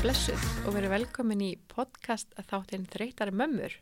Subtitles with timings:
[0.00, 3.74] blessuð og verið velkomin í podcast þáttinn Þreytari mömmur.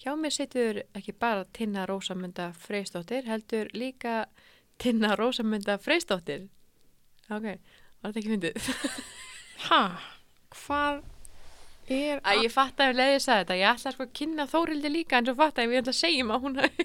[0.00, 4.22] Hjá mér situr ekki bara Tinna Rósamunda Freystóttir, heldur líka
[4.80, 6.46] Tinna Rósamunda Freystóttir.
[7.28, 7.44] Ok,
[8.00, 8.70] var þetta ekki fundið?
[9.66, 9.82] Ha?
[10.56, 11.02] Hvað
[11.92, 12.22] er...
[12.24, 13.58] Æ, ég fatt að ég leiði að segja þetta.
[13.60, 16.28] Ég ætla sko að kynna Þórildi líka en svo fatt að ég ætla að segja
[16.30, 16.80] maður hún að...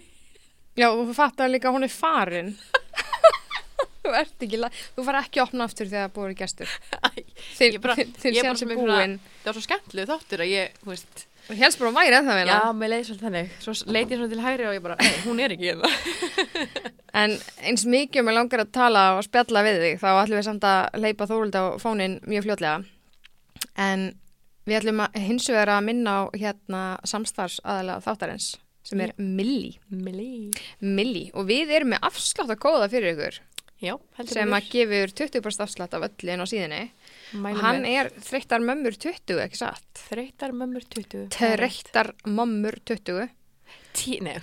[0.75, 2.51] Já, þú fattar líka að hún er farin.
[4.05, 4.59] þú ert ekki...
[4.61, 6.33] la- Þú fara ekki að opna aftur þegar það búið
[7.75, 9.15] ég bara séðan sem búin.
[9.43, 11.25] Það var svo skemmtileg þáttur að ég, þú veist...
[11.45, 12.45] Og helst bara að væri ennþá vel.
[12.49, 13.49] Já, mér leiði svolítið þannig.
[13.61, 15.91] Svo leiti ég svona til hægri og ég bara, nei, hún er ekki hérna.
[17.21, 17.35] En
[17.69, 20.65] eins mikið um að langar að tala og spjalla við þig, þá ætlum við samt
[20.67, 22.81] að leipa Þóruldi á fónin mjög fljótlega.
[23.85, 24.07] En
[24.65, 28.49] við ætlum að hins vegar að minna á hérna samstarfs aðalega þáttarins
[28.85, 29.75] sem er Milli.
[29.93, 30.49] Millie.
[30.81, 31.23] Milli.
[31.37, 33.39] Og við erum með afslátt að góða fyrir ykkur
[33.83, 33.97] Já,
[34.31, 36.83] sem að gefur 20% afslátt af öllu inn á síðinni.
[37.35, 40.03] Mælum Og hann er þreyttar mömmur 20, ekki satt?
[40.07, 41.25] Þreytar mömmur 20.
[41.35, 43.27] Þreyttar mömmur 20.
[43.95, 44.37] Tí, nei,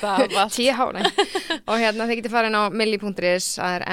[0.00, 1.04] það var 10 nei.
[1.68, 3.86] og hérna þið getur farin á milli.is, það er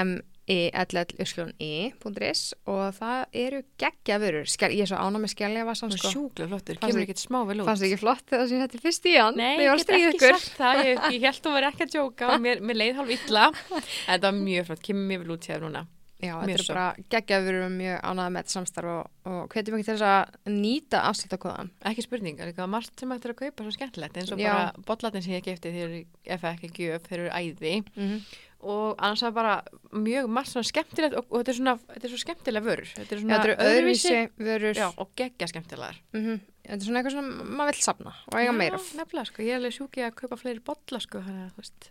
[0.46, 4.46] m-i-l-l-i.is og það eru geggja vörur.
[4.46, 6.12] Ég er svo ána með skellja vassan sko.
[6.14, 7.66] sjúklega flottur, kemur ekkert smá vel út.
[7.68, 9.40] Fannst þið ekki flott þegar sem þetta fyrst í hann?
[9.40, 11.92] Nei, ég var get ekki sagt það, ég, ég held að þú verið ekki að
[11.96, 13.44] djóka og mér, mér leið hálf illa.
[14.06, 15.82] En það var mjög flott, kemur mjög vel út sér núna.
[16.16, 16.72] Já, þetta er svo.
[16.72, 21.02] bara geggja vörur mjög ánað með samstarf og, og hvetjum ekki til þess að nýta
[21.10, 21.70] afsláttakóðan.
[21.90, 24.48] Ekki spurning, það er eitthvað margt sem ættir að kaupa svo skemmtilegt eins og Já.
[24.48, 26.02] bara botlatin sem ég gefti þeir eru,
[26.36, 28.20] ef ekki gjöf, þeir eru æði Mm -hmm.
[28.66, 32.10] og annars var bara mjög margt svona skemmtilegt og, og þetta, er svona, þetta er
[32.14, 32.88] svo skemmtilega vörur.
[32.96, 34.76] Þetta er svona eru öðruvísi vörur.
[34.76, 36.00] Já, og geggja skemmtilegar.
[36.12, 38.78] Mm Þetta er svona eitthvað sem maður vill safna og eiga meira.
[38.78, 41.62] Já, nefnilega, sko, ég er alveg sjúki að kaupa fleiri botla, sko, þannig að, þú
[41.62, 41.90] veist,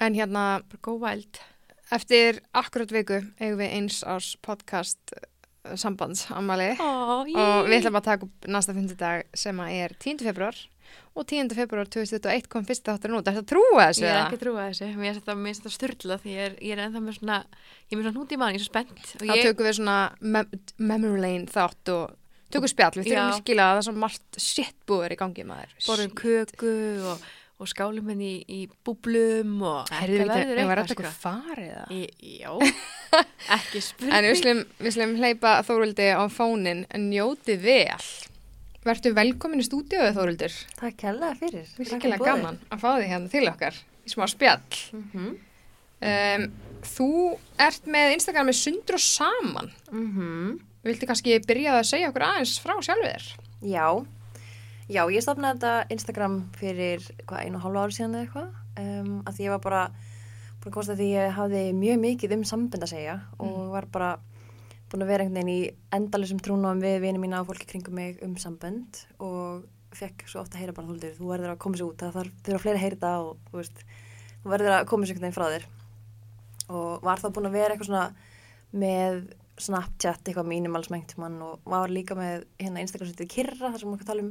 [0.00, 1.40] En hérna, bara go wild.
[1.94, 6.74] Eftir akkurat viku eigum við eins árs podcast eh, sambandsamali.
[6.80, 6.90] Ó,
[7.24, 10.22] og við ætlum að taka upp næsta fyndidag sem að er 10.
[10.30, 10.60] februar
[11.14, 11.50] og 10.
[11.54, 13.28] februar 2021 kom fyrsta þátturinn út.
[13.28, 14.04] Er þetta trúa þessu?
[14.04, 16.82] Ég er ekki að trúa þessu, mér finnst þetta, styrla því ég er, ég er
[16.86, 17.38] ennþá með svona,
[17.90, 19.76] ég er með svona hnút í mann, ég er svo spennt Þá ég, tökum við
[19.80, 22.16] svona mem memory lane þátt og
[22.54, 22.94] tökum spjall.
[22.98, 25.76] Við þurfum virkilega að það er svo margt shit búður í gangi maður.
[25.86, 26.74] borðum köku
[27.10, 27.28] og,
[27.60, 31.92] og skálum henni í, í búblum og Herðu, við verður eitthvað, rætta eitthvað farið það.
[31.92, 32.54] Í, já,
[33.58, 34.16] ekki spurning.
[34.16, 38.08] En við slum, við slum hleypa Þóruldi á fónin njótið vel.
[38.86, 40.56] Vertu velkomin í stúdíóið Þóruldur.
[40.80, 41.68] Takk hella fyrir.
[41.76, 44.82] Virkilega gaman að fá þig hérna til okkar í smá spjall.
[44.96, 45.30] Mm
[46.00, 46.46] Um,
[46.80, 47.06] þú
[47.60, 49.66] ert með Instagrami sundur og saman.
[49.92, 53.26] Mm Viltu kannski byrja að segja okkur aðeins frá sjálfið þér?
[53.68, 53.84] Já,
[54.90, 58.50] já, ég stofnaði þetta Instagram fyrir hvað, einu og hálfa ári síðan eða eitthvað.
[58.80, 59.82] Um, að því ég var bara
[60.60, 64.10] búin að kosta því ég hafði mjög mikið um sambund að segja og var bara
[64.90, 68.18] búin að vera einhvern veginn í endalisum trúnum við vinið mína og fólki kringum mig
[68.26, 69.64] um sambund og
[69.96, 72.78] fekk svo ofta að heyra bara þú verður að koma sér út, það þurfa fleiri
[72.78, 73.84] að heyra þetta og þú veist,
[74.42, 75.66] þú verður að koma sér einhvern veginn frá þér.
[76.70, 78.06] Og var þá búin að vera eitthvað svona
[78.70, 79.20] með
[79.60, 83.90] Snapchat, eitthvað mínimal smengt mann og var líka með hérna Instagram setið kyrra þar sem
[83.90, 84.30] maður kan tala um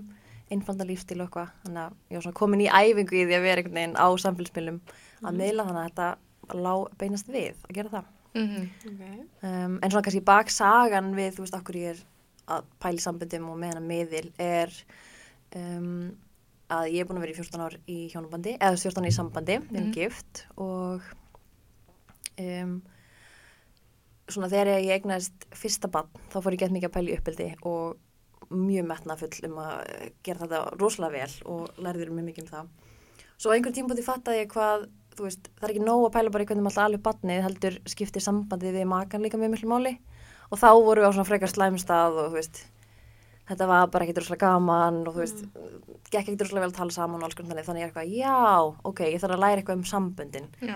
[0.52, 3.42] einfalda lífstíl og eitthvað þannig að ég var svona komin í æfingu í því að
[3.48, 4.80] vera einhvern veginn á samfélagsmiðlum
[5.24, 8.66] að miðla þannig að þetta lá beinast við að gera það Mm -hmm.
[8.94, 9.20] okay.
[9.42, 12.02] um, en svona kannski baksagan við þú veist okkur ég er
[12.48, 14.70] að pæli sambundum og með hennar miðil er
[15.56, 16.12] um,
[16.70, 19.16] að ég er búin að vera í 14 ár í hjónabandi eða 14 ár í
[19.18, 19.94] sambandi, við erum Mhm.
[19.94, 21.02] gift og
[22.40, 22.82] um,
[24.30, 27.98] svona þegar ég egnaðist fyrsta bann þá fór ég gett mikið að pæli uppeldi og
[28.50, 29.76] mjög metnafull um að
[30.26, 32.72] gera þetta rosalega vel og lærður mjög mikið um það.
[33.40, 34.90] Svo einhvern tímpúti fattaði ég hvað
[35.20, 37.78] þú veist, það er ekki nóg að pæla bara í hvernig maður alveg bannið heldur
[37.92, 39.96] skiptir sambandið við makan líka mjög miklu máli.
[40.50, 42.62] Og þá voru við á svona frekar slæmstað og þú veist
[43.50, 45.46] þetta var bara ekkert rosalega gaman og þú veist,
[46.10, 48.36] gekk ekkert rosalega vel að tala saman og alls konar þannig, þannig er eitthvað, já,
[48.90, 50.52] ok, ég þarf að læra eitthvað um samböndin.
[50.62, 50.76] Já.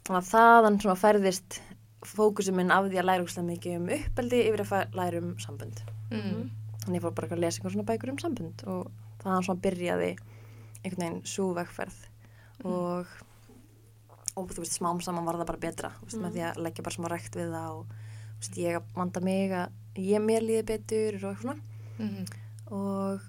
[0.00, 1.60] þannig að svona færðist
[2.08, 5.82] fókusum minn af því að læra úrslega mikið um uppeldi yfir að læra um sambönd.
[6.10, 6.48] Mm.
[6.84, 8.90] Þannig ég fór bara að lesa einhver svona bækur um sambönd og
[9.22, 10.10] þaðan svona byrjaði
[10.84, 11.98] einhvern veginn svo vegferð.
[12.64, 13.06] Og
[14.36, 16.84] og þú veist, smám saman var það bara betra þú veist, með því að leggja
[16.86, 20.64] bara smá rekt við það og þú veist, ég vanda mig að ég mér líði
[20.70, 21.60] betur og eitthvað
[21.98, 22.24] Mm
[22.70, 23.20] og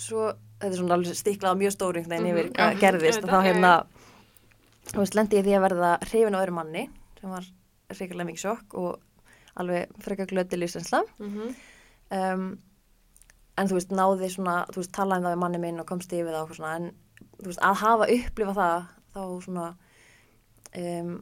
[0.00, 2.54] svo, þetta er svona stiklað á mjög stóri einhvern veginn yfir Mhm.
[2.56, 3.72] hvað gerðist og þá það, hérna
[4.88, 6.84] þú veist, lendi ég því að verða hrifin á öðru manni
[7.20, 7.44] sem var
[7.90, 9.00] reyngarlega mikið sjokk og
[9.60, 11.02] alveg frekar glöti lífsreynsla.
[11.18, 11.54] Mhm.
[13.58, 16.14] En þú veist, náði svona þú veist, talaði um það við manni minn og komst
[16.14, 19.66] yfir það og svona, en þú veist, að hafa upplifa það þá svona
[20.78, 21.12] um,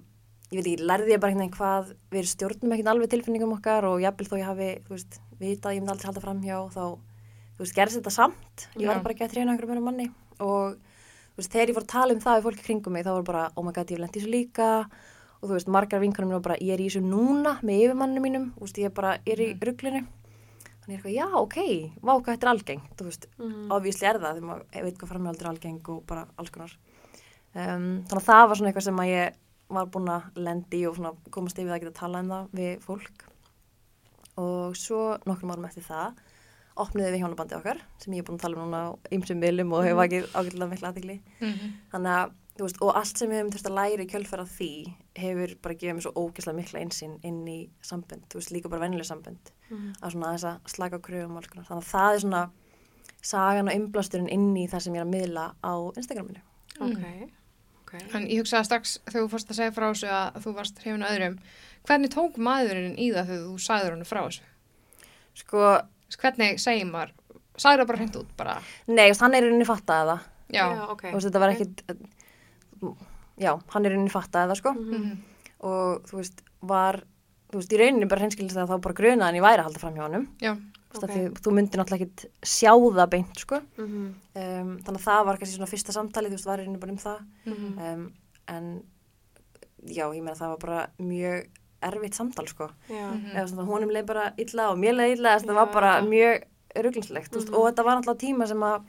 [0.52, 3.88] ég veit ekki, lærði ég bara einhvern veginn hvað við stjórnum ekkert alveg tilfinningum okkar
[3.88, 6.58] og jafnvel þó ég hafi, þú veist, vita að ég myndi aldrei halda fram hjá
[6.74, 6.84] þá,
[7.56, 8.68] þú veist, gerðist þetta samt.
[8.76, 11.86] Ég var bara ekki að treyna einhverjum mörgum manni og þú veist, þegar ég fór
[11.86, 14.06] að tala um það við fólki kringum mig, þá var bara, oh my god, ég
[14.06, 14.68] í þessu líka.
[15.36, 18.22] Og þú veist, margar vinkunum mér var bara, ég er í þessu núna með yfirmanninu
[18.24, 20.06] mínum, þú veist, ég bara er í rugglinu
[20.86, 21.56] þannig er eitthvað, já, ok,
[22.00, 23.68] vá, hvað þetta er algengt, þú veist, Mhm.
[23.74, 26.76] obvísli er það, þegar maður veit hvað framhjáldur er algeng og bara alls konar.
[27.56, 29.34] Um, þannig að það var svona eitthvað sem að ég
[29.68, 32.80] var búin að lendi og svona komast yfir það að geta tala um það við
[32.86, 33.24] fólk.
[34.36, 36.14] Og svo nokkrum árum eftir það
[36.76, 39.72] opniði við hjónabandi okkar sem ég er búin að tala um núna á ymsum vilum
[39.72, 41.72] og hefur vakið ágætlega mikla aðtikli Mhm.
[41.90, 44.94] þannig að, þú veist, og allt sem við hefum þurft að læra í kjölfæra því
[45.16, 48.82] hefur bara gefið mér svo ógeðslega mikla einsinn inn í sambönd, þú veist, líka bara
[48.86, 49.94] vennileg sambönd Mhm.
[50.02, 52.50] að svona þess að slaka kröfum og alls konar, þannig að það er svona
[53.22, 56.40] sagan og innblásturinn inn í það sem ég er að miðla á Instagraminu
[56.80, 57.30] Ok,
[57.82, 57.94] ok.
[58.14, 61.02] En ég hugsaði strax þegar þú fórst að segja frá þessu að þú varst hrifin
[61.02, 61.38] að öðrum.
[61.86, 64.42] Hvernig tók maðurinn í það þegar þú sagður hann frá þessu?
[65.34, 65.62] sko,
[66.20, 67.10] Hvernig segir maður?
[67.56, 68.62] Sagður það bara hreint út bara?
[68.86, 70.20] nei, hann er í rauninni fattaði það
[70.52, 70.88] Já.
[70.90, 71.02] ok.
[71.02, 71.82] þú veist, þetta var ekkit
[73.38, 75.16] já, hann er í rauninni fattaði það, sko Mhm.
[75.60, 77.02] og þú veist, var
[77.52, 79.78] þú veist, í rauninni bara hreinskilist að þá bara grunaði hann ég væri að halda
[79.78, 80.56] fram hjá honum Já.
[80.96, 84.14] Þú myndir náttúrulega ekkit sjá það beint, sko Mhm.
[84.34, 86.92] um, þannig að það var kannski svona fyrsta samtali þú veist, var í rauninni bara
[86.92, 87.78] um það Mhm.
[87.78, 88.12] um,
[88.48, 88.82] en
[89.86, 91.46] já, ég meina það var bara mjög
[91.82, 92.70] erfitt samtal, sko.
[92.88, 93.34] Mhm.
[93.34, 96.42] eða svona honum leið bara illa og mér leið illa það var bara mjög
[96.76, 97.54] rugglinslegt mm Mhm.
[97.54, 98.82] og þetta var alltaf tíma sem að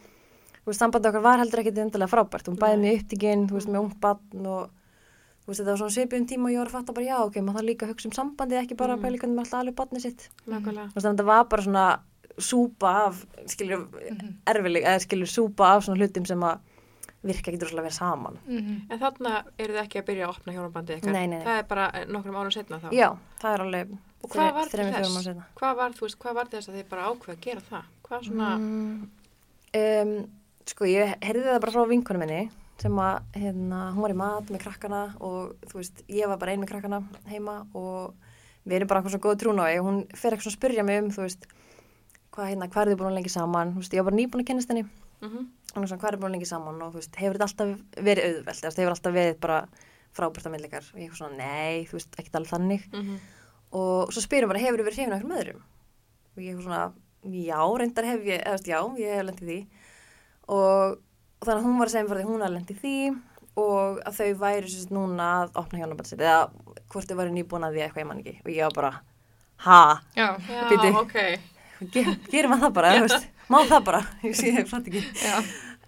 [0.72, 3.81] veist, sambandi okkar var heldur ekkit endilega frábært hún bæði mig upptíkinn, þú veist, með
[3.86, 4.69] ungt barn og
[5.44, 7.36] þú veist, þetta var svona svipum tíma og ég var að fatta bara, já, ok,
[7.42, 9.75] maður þarf líka að hugsa um sambandi ekki bara að pæla hvernig maður alltaf alveg
[9.81, 10.88] barnið sitt Nákvæmlega.
[10.92, 11.86] þú veist, að þetta var bara svona
[12.38, 14.34] súpa af, skilur, Mhm.
[14.46, 16.60] erfileg eða skilur súpa af svona hlutum sem að
[17.24, 18.81] virka ekki droslega vel saman Mhm.
[18.92, 21.12] En þarna eru þið ekki að byrja að opna hjónabandi ykkar?
[21.14, 21.46] Nei, nei, nei.
[21.46, 22.92] Það er bara eh, nokkrum árum setna þá?
[22.92, 24.94] já, það er alveg Og þreymur þess?
[24.94, 27.42] fjórum á setna Hvað var, þú veist, hvað var þess að þið bara ákveða að
[27.42, 27.84] gera það?
[28.04, 29.10] Hvað svona, Mm,
[29.74, 30.30] um,
[30.72, 32.48] sko, ég heyrði það bara frá vinkonu minni
[32.81, 36.54] sem að, hérna, hún var í mat með krakkana og þú veist, ég var bara
[36.54, 38.14] ein með krakkana heima og
[38.68, 40.60] við erum bara eitthvað svona góð trún á því og hún fer eitthvað svona að
[40.60, 41.48] spyrja mig um, þú veist,
[42.36, 44.50] hvað, hérna, hvað er þið búin lengi saman, þú veist, ég var bara nýbúin að
[44.52, 44.86] kennast henni.
[45.24, 45.30] Mm
[45.78, 46.81] og svona, hvað er þið búin lengi saman?
[46.81, 47.69] Og þú veist, hefur þetta alltaf
[48.08, 49.60] verið auðvelt, þú veist, hefur alltaf verið bara
[50.18, 50.86] frábært að millikar?
[50.94, 52.84] Og ég eitthvað svona, nei, þú veist, ekki alveg þannig.
[53.02, 53.18] -hmm.
[53.72, 55.14] og svo spyrum bara hefur þú verið hrifin
[60.47, 60.97] og hef hef og,
[61.45, 62.95] þannig að hún var að segja mér frá því hún hafði lendið því
[63.57, 66.51] og að þau væri sérst núna að opna hjónaband sitt eða
[66.94, 68.35] hvort þau væri nýbúin að því eitthvað ég man ekki.
[68.45, 68.91] Og ég var bara,
[69.65, 69.79] ha,
[70.15, 70.27] Já.
[70.47, 70.91] Já, Bíddu.
[71.01, 71.17] ok.
[71.94, 74.01] Ge gerum að það bara, þú veist, má það bara.
[74.25, 75.01] Ég sé, ég fatt ekki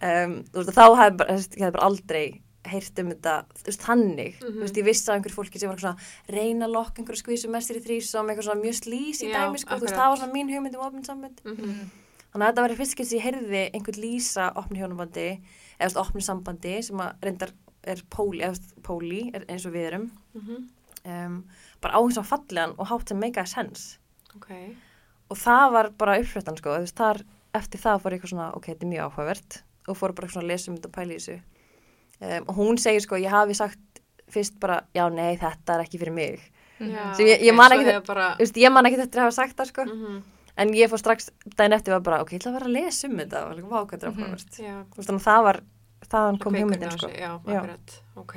[0.01, 4.35] um, veist, þá hafði bara, ég hafði bara aldrei heyrt um þetta, þú veist, þannig.
[4.44, 4.51] Mhm.
[4.57, 5.97] þú veist, ég vissi að einhver fólki sem var svona
[6.29, 9.38] reyna að lokka einhverju skvísu með sér í þrísom eitthvað svona mjög slís í Já,
[9.39, 11.89] dæmi, sko, þú veist, það var svona mín hugmynd um opnum sambönd Mm
[12.34, 15.80] þannig að þetta var í fyrst skil sem ég heyrði einhvern lýsa opnu hjónabandi eða
[15.80, 17.54] þú veist, opnu sambandi sem að reyndar
[17.90, 20.06] er póli, eða þú veist, póli er eins og við erum.
[21.08, 21.38] Um,
[21.81, 23.98] bara á eins og fallegan og hátt sem make a sense.
[24.36, 24.50] Ok.
[25.30, 27.20] og það var bara uppfrættan sko, þú veist, þar
[27.58, 29.58] eftir það fór ég eitthvað svona, ok, þetta er mjög áhugavert
[29.90, 31.36] og fór bara svona að lesa um þetta og pæla í þessu.
[32.19, 36.02] Um, og hún segir sko, ég hafi sagt fyrst bara, já, nei, þetta er ekki
[36.02, 36.42] fyrir mig.
[36.80, 38.28] Já, Sem ég- ég man ekki hefur bara...
[38.40, 39.86] Ég man ekki þetta að hafa sagt það sko.
[39.90, 40.19] Mm
[40.59, 43.07] en ég fór strax daginn eftir var bara, ok, ég ætla að vera að lesa
[43.09, 45.61] um þetta og líka, vá, hvað þetta áhugavert Já, þú veist, þannig að það var,
[46.13, 47.61] þaðan kom hugmyndin sko Já, Já.
[48.19, 48.35] Ok.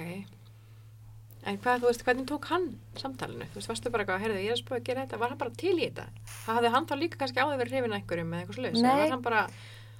[1.42, 2.66] En hvað, þú veist, hvernig tók hann
[3.00, 3.46] samtalinu?
[3.50, 5.18] Þú veist, varstu bara eitthvað, heyrðu, ég er að spöða að gera þetta.
[5.18, 6.04] Var hann bara til í þetta?
[6.46, 9.16] Hafði hann þá líka kannski áður verið hrifin einhverjum eða eitthvað sluðis?
[9.24, 9.40] Bara...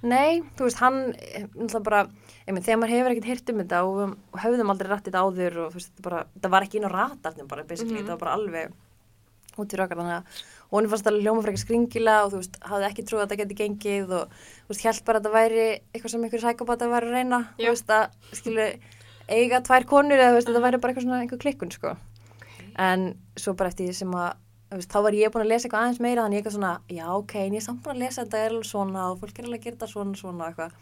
[0.03, 1.99] Nei, þú veist, hann, eh, bara,
[2.47, 3.99] einmitt, þegar maður hefur ekkert heyrt um þetta og,
[4.31, 6.91] og höfðum aldrei rættið áður og þú veist, þetta, bara, þetta var ekki inn á
[6.95, 8.03] ratarnum bara, basically, Mhm.
[8.03, 8.73] þetta var bara alveg
[9.61, 10.41] út í rökkar, þannig að
[10.73, 13.57] hún fannst alveg hljóma frekar skringila og þú veist, hafði ekki trúið að þetta geti
[13.59, 17.17] gengið og þú veist, held bara að þetta væri eitthvað sem einhver sækobata væri að
[17.17, 17.67] reyna, Já.
[17.67, 18.69] þú veist, að skilu
[19.29, 21.93] eiga tvær konur eða þú veist, þetta væri bara eitthvað svona einhver klikkun, sko.
[22.39, 22.71] Okay.
[22.87, 23.05] En
[23.39, 24.31] svo bara eftir því sem að,
[24.73, 27.05] veist, þá var ég búin að lesa eitthvað aðeins meira, þannig ég eitthvað svona, já,
[27.13, 29.47] ok, en ég er samt búin að lesa þetta er alveg svona og fólk er
[29.47, 30.81] alveg að gera þetta svona, svona og eitthvað.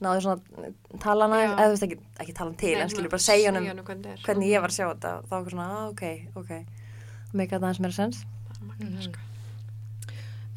[0.00, 1.48] Náðu svona tala hana, Já.
[1.50, 4.06] eða þú veist ekki, ekki tala hann til, Nei, en skilur bara segja honum hvernig,
[4.14, 4.22] er.
[4.24, 5.10] hvernig ég var að sjá þetta.
[5.26, 6.04] Þá var eitthvað svona, ah, ok,
[6.40, 6.52] ok,
[7.32, 8.22] make þetta aðeins meira sens.
[8.80, 9.26] Það sko.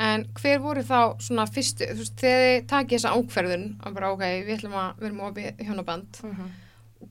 [0.03, 4.11] En hver voru þá svona fyrstu, þú veist, þegar þið takið þessa ákverðun og bara,
[4.15, 6.19] ok, við ætlum að, við erum opið hjónaband,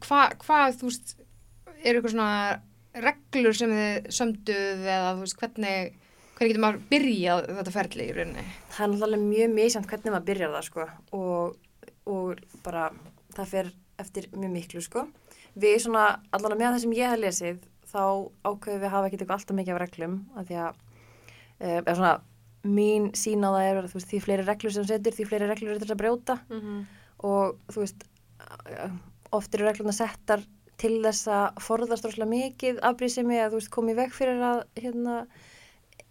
[0.03, 1.15] hvað, hva, þú veist,
[1.79, 5.97] er eitthvað svona reglur sem þið sömduð eða, þú veist, hvernig,
[6.35, 8.47] hvernig getur maður byrjað þetta ferli í rauninni?
[8.75, 10.89] Það er náttúrulega mjög misjant hvernig maður byrjar það, sko,
[11.21, 12.89] og, og bara,
[13.39, 15.07] það fer eftir mjög miklu, sko.
[15.63, 17.63] Við svona, allavega með það sem ég hef lesið,
[17.93, 18.03] þá
[18.49, 20.75] ákveðum við að hafa ekkert eitthvað alltaf mikið af reglum, af því að,
[21.61, 22.15] um, eða svona,
[22.65, 25.25] mín sín á það er að þú veist, því fleiri reglur sem þú setur, því
[25.29, 26.87] fleiri reglur er þess að brjóta Mhm.
[27.23, 28.05] og þú veist,
[29.33, 30.43] oft eru reglurna settar
[30.83, 35.27] til þess að forðast rosalega mikið afbrýðsemi að þú veist, komið veg fyrir að hérna,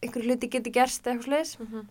[0.01, 1.87] einhverju hluti geti gerst eða eitthvað sliðis, Mhm.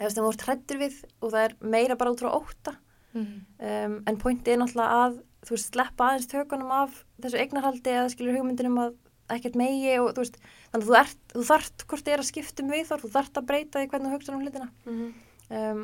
[0.00, 2.76] þú veist, það voru trættur við og það er meira bara út frá óta
[3.14, 3.40] Mhm.
[3.60, 8.10] um, en pointið er náttúrulega að þú veist, sleppa aðeins tökunum af þessu eignarhaldi eða
[8.14, 8.94] skilur hugmyndinum að
[9.36, 10.36] ekkert megi og þú veist,
[10.72, 13.10] þannig að þú, ert, þú þart hvort þið er að skipta um við þar, þú
[13.16, 15.14] þart að breyta því hvernig þú hugsa um hlutina Mhm.
[15.50, 15.82] um,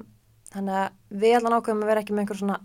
[0.53, 2.59] þannig að við allan ákveðum að vera ekki með einhver svona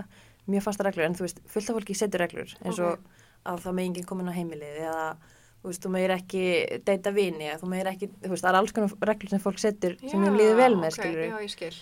[0.47, 2.99] mjög fasta reglur en þú veist, fullt af fólki setur reglur eins og Ok.
[3.45, 5.05] að það með enginn komin á heimilið eða
[5.61, 6.43] þú veist, þú meir ekki
[6.85, 9.97] deyta vini þú meir ekki, þú veist, það er alls konar reglur sem fólk setur
[10.01, 11.73] sem þeim líður vel með, ok, skilur.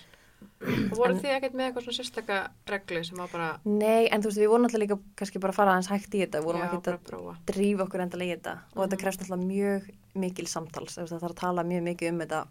[0.60, 2.38] Og voru En- þið ekkert með eitthvað svona sérstaka
[2.68, 5.56] reglu sem var bara, Nei, en þú veist, við vorum alltaf líka kannski bara að
[5.56, 8.56] fara aðeins hægt í þetta, vorum ekki að drífa okkur endalega í þetta.
[8.76, 9.04] Og þetta Mhm.
[9.04, 12.42] krefst alltaf mjög mikil samtals, veist, það þarf að tala mjög mikið um þetta.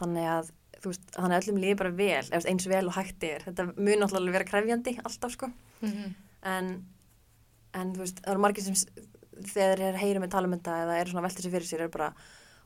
[0.00, 0.50] Þannig að
[0.82, 3.38] veist, þannig að öllum líði bara vel, eða eins vel og hægt er.
[3.46, 5.52] Þetta mun alltaf vera krefjandi alltaf sko,
[5.82, 6.14] Mhm.
[6.42, 6.84] en
[7.74, 8.74] en þú veist, það eru margir sem
[9.42, 11.88] þegar þeir heyrum með tala um þetta eða eru svona veltið sér fyrir sér er
[11.88, 12.12] bara,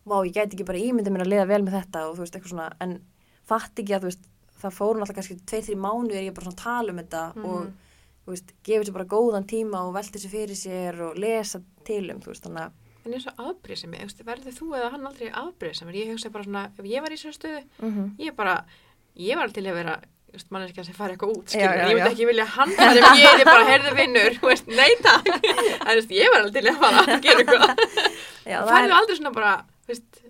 [0.06, 2.08] vá, ég gæti ekki bara ímyndið mér að liða vel með þetta.
[2.10, 3.00] Og þú veist, eitthvað svona en
[3.44, 4.24] fatt ekki að þú veist,
[4.62, 7.44] það fórum alltaf kannski tvei, þrjí mánuðir ég bara svona að tala um þetta Mhm.
[7.44, 7.66] og
[8.26, 12.10] þú veist, gefið sér bara góðan tíma og veltið sér fyrir sér og lesa til
[12.10, 15.92] um, þú veist, þannig að En eins og afbrýðsemi, verður þú eða hann aldrei afbrýðsemi?
[15.94, 18.64] Ég hugsa bara svona, ef ég var í þessu stöðu, mm ég bara,
[19.14, 19.94] ég var til að vera
[20.34, 22.14] just, manneskja sem fari eitthvað út, Já, skilur, já, ég myndi já.
[22.16, 25.30] ekki vilja hann fari ef ég er bara heyrði vinnur, þú veist, nei takk,
[25.86, 27.84] en þú veist, ég var alveg til að fara að gera eitthvað.
[28.50, 29.54] Já, það færðu er, aldrei svona bara,
[29.86, 30.20] þú veist,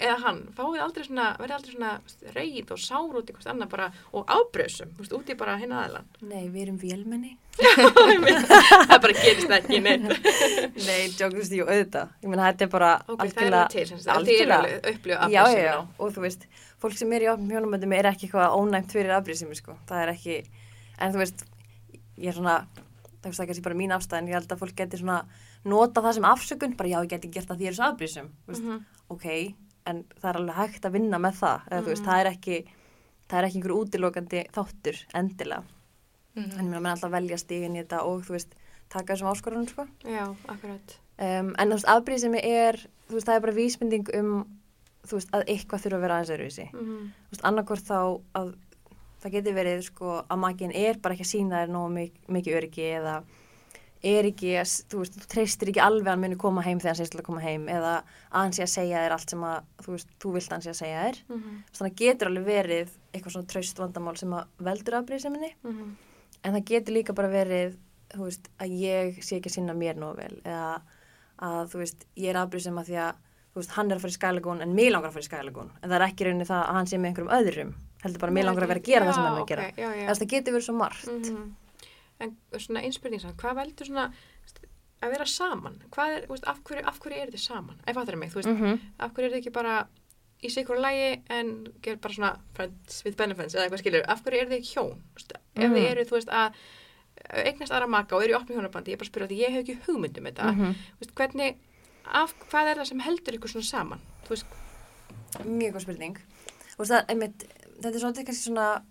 [0.00, 1.90] eða hann, fáið aldrei svona, verði aldrei svona
[2.36, 5.56] reyð og sár út í hvort annað bara, og afbrýðsum, þú veist, út í bara
[5.60, 6.06] hinn aðelan.
[6.22, 10.04] nei, við erum vélmenni það bara gerist ekki neitt.
[10.88, 13.84] Nei, tjók, þú veist, jú, auðvitað Ég meina, þetta er bara Ok, það er til,
[13.90, 16.46] eru alveg upplifað Já, já, og þú veist
[16.80, 20.12] fólk sem er í opnum hjónumöndum er ekki eitthvað ónæmt fyrir afbrýðsimi, sko, það er
[20.14, 20.36] ekki
[21.00, 21.44] en þú veist,
[22.20, 22.56] ég er svona
[23.20, 25.18] það það er kannski bara mín afstæðin, ég held að fólk geti svona
[25.68, 28.30] nota það sem afsökun bara já, ég geti gert það því ég er svo afbrýðsum
[28.30, 28.78] mm Mhm.
[29.12, 29.26] ok,
[29.90, 32.56] en það er alveg hægt að vinna með það, eða þú veist, það er ekki
[33.30, 35.62] er ekki einhver útilokandi þáttur endilega,
[36.36, 36.50] en Mhm.
[36.50, 38.54] ég meina menn alltaf velja stígin í þetta og þú veist,
[38.88, 40.96] taka þessum áskorunum, sko Já, akkurat.
[41.18, 42.74] um, en þú veist, afbrýðsemi er
[43.08, 44.32] þú veist, það er bara vísbending um
[45.06, 48.54] þú veist, að eitthvað þurfa að vera aðeins öðruvísi Mm þú veist, annarkvort þá að
[49.22, 52.56] það geti verið sko að maginn er bara ekki að sína þér nógu mik mikið
[52.60, 53.22] öryggi eða
[54.02, 56.94] er ekki, að, þú veist, þú treystir ekki alveg að hann muni koma heim þegar
[56.94, 59.42] hann segist til að koma heim eða að hann sé að segja þér allt sem
[59.44, 61.18] að þú veist, þú vilt að hann sé að segja þér.
[61.28, 61.58] Mm -hmm.
[61.76, 65.52] þannig getur alveg verið eitthvað svona traust vandamál sem að veldur afbrýðseminni
[66.44, 67.76] en það getur líka bara verið
[68.14, 70.80] þú veist, að ég sé ekki að sinna mér nógu vel eða
[71.38, 73.14] að þú veist, ég er afbrýðsem að því að
[73.52, 75.70] þú veist, hann er að fara í skælagún en mér langar að fara í skælagún
[75.82, 78.46] en það er ekki rauninni það að hann sé með einhverjum öðrum heldur bara mér
[78.48, 79.64] langar að vera að gera það sem hann er að gera.
[79.76, 81.10] Já, já, Þess, það getur verið svo margt.
[81.10, 81.42] Mhm.
[82.20, 84.12] En svona einspurning samt, hvað veldur svona
[85.02, 85.78] að vera saman?
[85.90, 87.78] Hvað er, þú veist, af hverju, af hverju er þið saman?
[87.88, 88.80] Ef fattur mig, þú veist, Mhm.
[88.98, 89.86] af hverju er þið ekki bara
[90.42, 94.40] í sikur lægi en ger bara svona friends with benefits eða eitthvað skilur, af hverju
[94.42, 94.98] er þið hjón?
[95.14, 95.74] Þú veist, ef Mhm.
[95.74, 96.54] þið eru, þú veist, að
[97.46, 99.50] eignast aðra maka og eru í opni hjónabandi, ég er bara að spyrja því ég
[99.50, 100.74] hef ekki hugmynd um þetta, Mhm.
[100.74, 101.56] þú veist, hvernig,
[102.06, 104.00] af, hvað er það sem heldur ykkur svona saman?
[104.24, 104.44] Þú veist,
[105.44, 106.16] mjög góð spurning
[106.78, 107.38] og það, einmitt,
[107.80, 108.82] þetta er svolítið kannski svona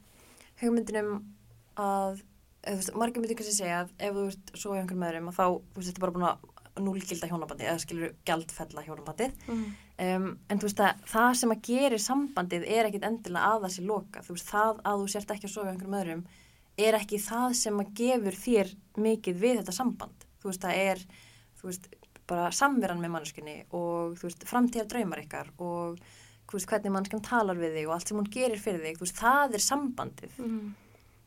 [0.61, 1.35] hugmyndin um
[1.77, 2.23] að þú
[2.65, 5.79] veist, margir myndir kannski segja að ef þú ert svo í einhverjum að þá, þú
[5.79, 6.47] veist, þetta er bara búin að
[6.79, 9.33] núlgilda hjónabandi eða skilur gjaldfella hjónabandið.
[9.49, 9.63] Mm.
[10.05, 13.73] um, en þú veist að það sem að gerir sambandið er ekkit endilega að það
[13.75, 16.23] sé loka þú veist það að þú sért ekki að sofa í einhverjum öðrum
[16.79, 18.73] er ekki það sem að gefur þér
[19.07, 20.27] mikið við þetta samband.
[20.39, 21.03] Þú veist það er
[21.59, 21.89] þú veist
[22.29, 25.99] bara samveran með manneskinni og þú veist framtíðar draumar ykkar og
[26.53, 28.99] veist hvernig mannskinn talar við þig og allt sem hún gerir fyrir þig.
[28.99, 30.39] Þú veist það er sambandið.
[30.41, 30.69] Mm.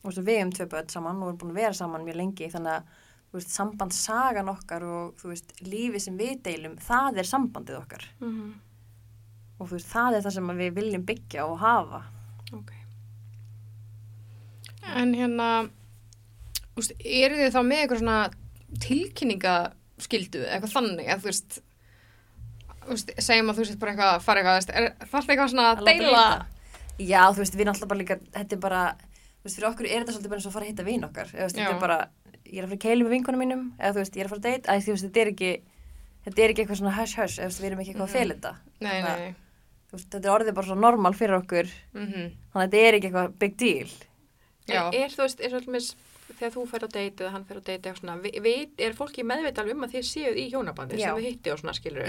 [0.02, 2.48] Og veist við um tvö börn saman og erum búin að vera saman mjög lengi
[2.50, 2.82] þannig að
[3.38, 8.54] veist sambandsagan okkar og veist lífið sem við deilum það er sambandið okkar Mm.
[9.58, 12.02] og þú veist, það er það sem við viljum byggja og hafa.
[12.52, 12.72] ok
[14.98, 15.48] En hérna,
[16.98, 18.16] eru þið þá með eitthvað svona
[18.82, 21.60] tilkynningaskildu, eitthvað þannig, eða þú veist,
[23.22, 25.82] segjum að þú sett bara eitthvað að fara eitthvað, er það alltaf eitthvað svona að
[25.82, 26.24] Að deila?
[27.02, 28.82] Já, þú veist, við erum alltaf bara líka, þetta er bara,
[29.44, 31.28] veist, fyrir okkur er þetta svolítið bara eins og að fara að hitta vin okkar.
[31.32, 31.98] Eða, veist, þetta er bara,
[32.46, 34.32] ég er að fara að keilu með vinkonum mínum, eða þú veist, ég er að
[34.34, 35.52] fara að date, að veist, þetta er ekki,
[36.26, 38.18] þetta er ekki eitthvað svona hush hush, eða við erum ekki eitthvað að Mhm.
[38.18, 38.52] fela þetta.
[38.80, 39.34] Nei, nei, Þannig að, nei.
[39.92, 42.06] Þetta er orðið bara svo normal fyrir okkur, Mm
[42.52, 43.88] þannig að þetta er ekki eitthvað big deal.
[44.68, 44.82] Já.
[44.94, 45.94] Er þú veist, og allmis
[46.38, 49.22] þegar þú fer á date eða hann fer date eitthvað svona, vi, vi, er fólki
[49.26, 51.06] meðvita alveg um að þið séuð í hjónabandi Já.
[51.12, 52.06] sem þið hitti og svona skilur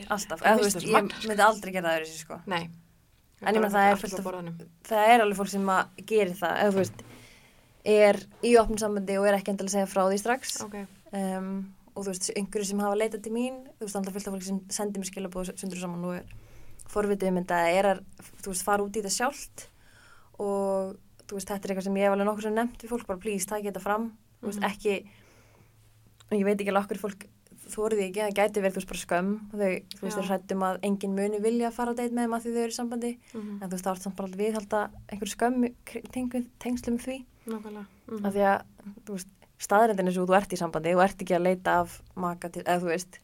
[0.00, 2.68] er alltaf, er ég myndi aldrei gera það sko Nei.
[3.40, 4.32] En ég meina, það er fullt fullt af
[4.90, 7.04] það er alveg fólk sem að gerir það eða þú veist,
[7.84, 10.56] er í opnum sambandi og er ekki endilega að segja frá því strax.
[10.66, 10.76] Ok,
[11.16, 11.50] um,
[11.94, 14.44] og þú veist, einhverju sem hafa leitað til mín þú veist, alltaf fylgt af fólk
[14.50, 16.26] sem sendir mér skilabóð sundur saman og er
[16.90, 18.02] forvitið um þetta er að,
[18.42, 19.66] þú veist, fara út í þetta sjálft.
[20.40, 23.06] Og þú veist, þetta er eitthvað sem ég hef alveg nokkur sem nefnt við fólk,
[23.06, 24.10] bara please, takk þetta fram.
[24.42, 24.70] Þú veist, Mhm.
[24.70, 24.94] ekki
[26.30, 27.26] og ég veit ekki alveg okkur fólk
[27.74, 29.30] þórið ekki, það gæti verið, þú veist, bara skömm.
[29.50, 32.44] Þau, þú veist, þau hrættum að enginn muni vilja fara á deit með þeim að
[32.44, 33.10] því þau eru í sambandi.
[33.34, 36.46] Mhm, en þú veist, það er samt bara alveg viðhalda einhverju skömm í kring- tengum,
[36.60, 37.16] tengslum því.
[37.46, 37.86] Nákvæmlega.
[38.10, 38.62] mhm, af því að,
[39.06, 39.28] þú veist,
[39.60, 42.62] staðrendin er svo þú ert í sambandi, þú ert ekki að leita af maka til,
[42.62, 43.18] eða þú veist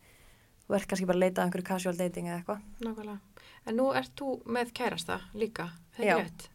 [0.69, 2.61] þú ert kannski bara að leita af einhverju casual dating eða eitthvað.
[2.83, 3.21] Nákvæmlega.
[3.67, 6.17] En nú ert þú með kærasta líka, Já.
[6.19, 6.49] er rétt.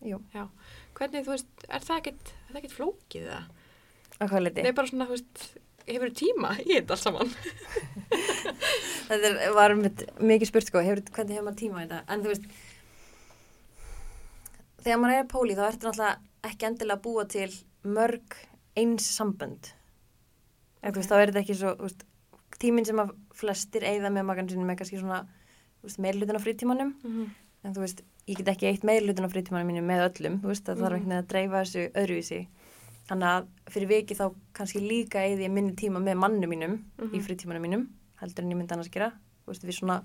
[4.63, 5.57] Nei, bara svona, þú veist,
[5.87, 7.31] hefur tíma í þetta allt saman?
[9.09, 12.23] þetta er, var mitt, mikið spurt sko, hefur, hvernig hefur maður tíma í þetta en
[12.25, 12.45] þú veist
[14.85, 17.49] þegar maður er póli þá ertu náttúrulega ekki endilega að búa til
[17.97, 18.37] mörg
[18.79, 19.71] eins sambönd
[20.81, 22.05] eða þú veist, þá er þetta ekki svo veist,
[22.61, 25.21] tíminn sem að flestir eigða með makan sinni með kannski svona
[26.01, 27.29] meirlutin á frítímanum Mhm.
[27.65, 30.65] en þú veist, ég get ekki eitt meirlutin á frítímanum mínu með öllum, þú veist,
[30.65, 30.95] það þarf Mhm.
[30.95, 32.39] einhvern veginn að dreifa þessu öðruvísi
[33.11, 34.25] þannig að fyrir viki þá
[34.55, 37.23] kannski líka eigði ég minni tíma með mannu mínum í Mhm.
[37.27, 37.87] frítímanum mínum
[38.21, 39.11] heldur en ég myndi annars gera
[39.47, 40.01] veist, við svona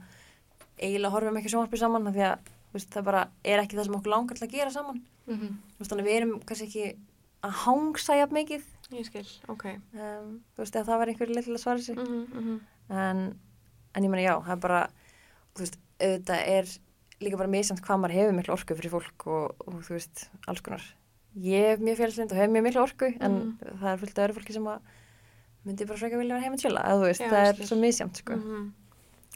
[0.81, 2.39] eiginlega horfum ekki sjónvarpið saman því að
[2.75, 5.49] veist, það bara er ekki það sem okkur langar til að gera saman Mhm.
[5.77, 6.97] þú veist, þannig að við erum kannski ekki
[7.47, 9.65] að hangsa jafn mikið Ég skil, ok.
[9.95, 12.61] um, þú veist, eða það var einhverju til að svara sig Mhm, mhm.
[12.91, 13.39] en,
[13.95, 14.91] en ég meina já, það er bara
[15.55, 16.65] þú veist, auðvitað er
[17.21, 20.61] líka bara misjant hvað maður hefur miklu orku fyrir fólk og, og þú veist, alls
[20.61, 20.83] konar
[21.37, 24.57] ég hef mjög fjölslind og hef mjög miklu orku en það er fullt öðru fólki
[24.57, 24.93] sem að
[25.67, 28.37] myndi bara frekar vilja vera heima til að þú veist, það er svo misjant sko.
[28.37, 28.67] Mhm.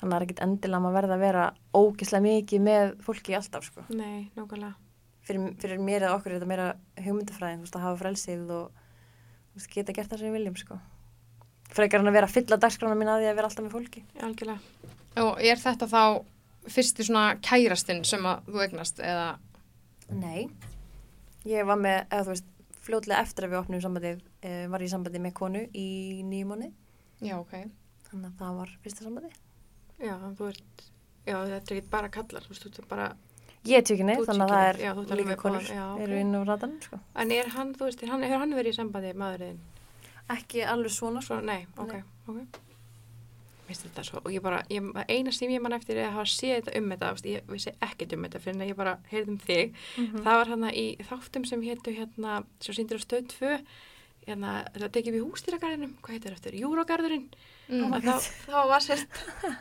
[0.00, 1.46] þannig að það er ekkit endilega að verða að vera
[1.76, 3.82] ógislega mikið með fólki alltaf sko.
[3.90, 4.74] Nei, nákvæmlega.
[5.26, 8.70] fyrir, fyrir mér eða okkur er þetta meira hugmyndafræðin, veist, að hafa frelsið og
[9.54, 10.78] veist, geta gert það sem við viljum sko.
[11.70, 14.02] frekar en að vera að fylla dagskrána mín að því að vera alltaf með fólki
[14.20, 14.58] Algjörlega.
[15.20, 16.24] Og er þetta þá
[16.70, 19.38] fyrsti svona kærastinn sem að þú eignast eða
[20.10, 20.48] Nei,
[21.48, 22.50] ég var með, eða þú veist,
[22.80, 25.88] fljótlega eftir að við opnum sambandið, uh, var ég í sambandi með konu í
[26.26, 26.70] nýju mánu,
[27.20, 27.56] Já, ok.
[28.10, 29.32] þannig að það var fyrsta sambandi.
[30.00, 30.14] Já,
[30.48, 30.86] ert,
[31.26, 33.10] já, þetta er ekki bara kallar, þú veist, þú ert bara,
[33.68, 36.00] Ég er ert þannig að það er já, líka konur, já, ok.
[36.00, 36.98] eru inn á ratanum, sko.
[37.14, 39.60] en er hann, þú veist, er hann, hefur hann verið í sambandi maðurinn?
[40.32, 41.42] Ekki alveg svona, sko.
[41.44, 42.02] Nei, ok, Nei.
[42.26, 42.69] ok.
[43.74, 46.78] Svo, og ég bara, ég, eina sem ég man eftir er að hafa séð þetta
[46.80, 49.72] um þetta, ég vissi ekkert um þetta fyrir en ég bara heyrði um þig.
[49.96, 50.24] Mhm.
[50.24, 53.60] Það var hann í þáttum sem hétu hérna, svo síndir á stöð 2,
[54.26, 57.30] hérna, þetta tekið við hústýragarðinum, hvað heitir þetta, Júrógarðurinn,
[57.70, 57.92] Mm.
[57.94, 58.18] oh þá,
[58.50, 59.06] þá var sérst,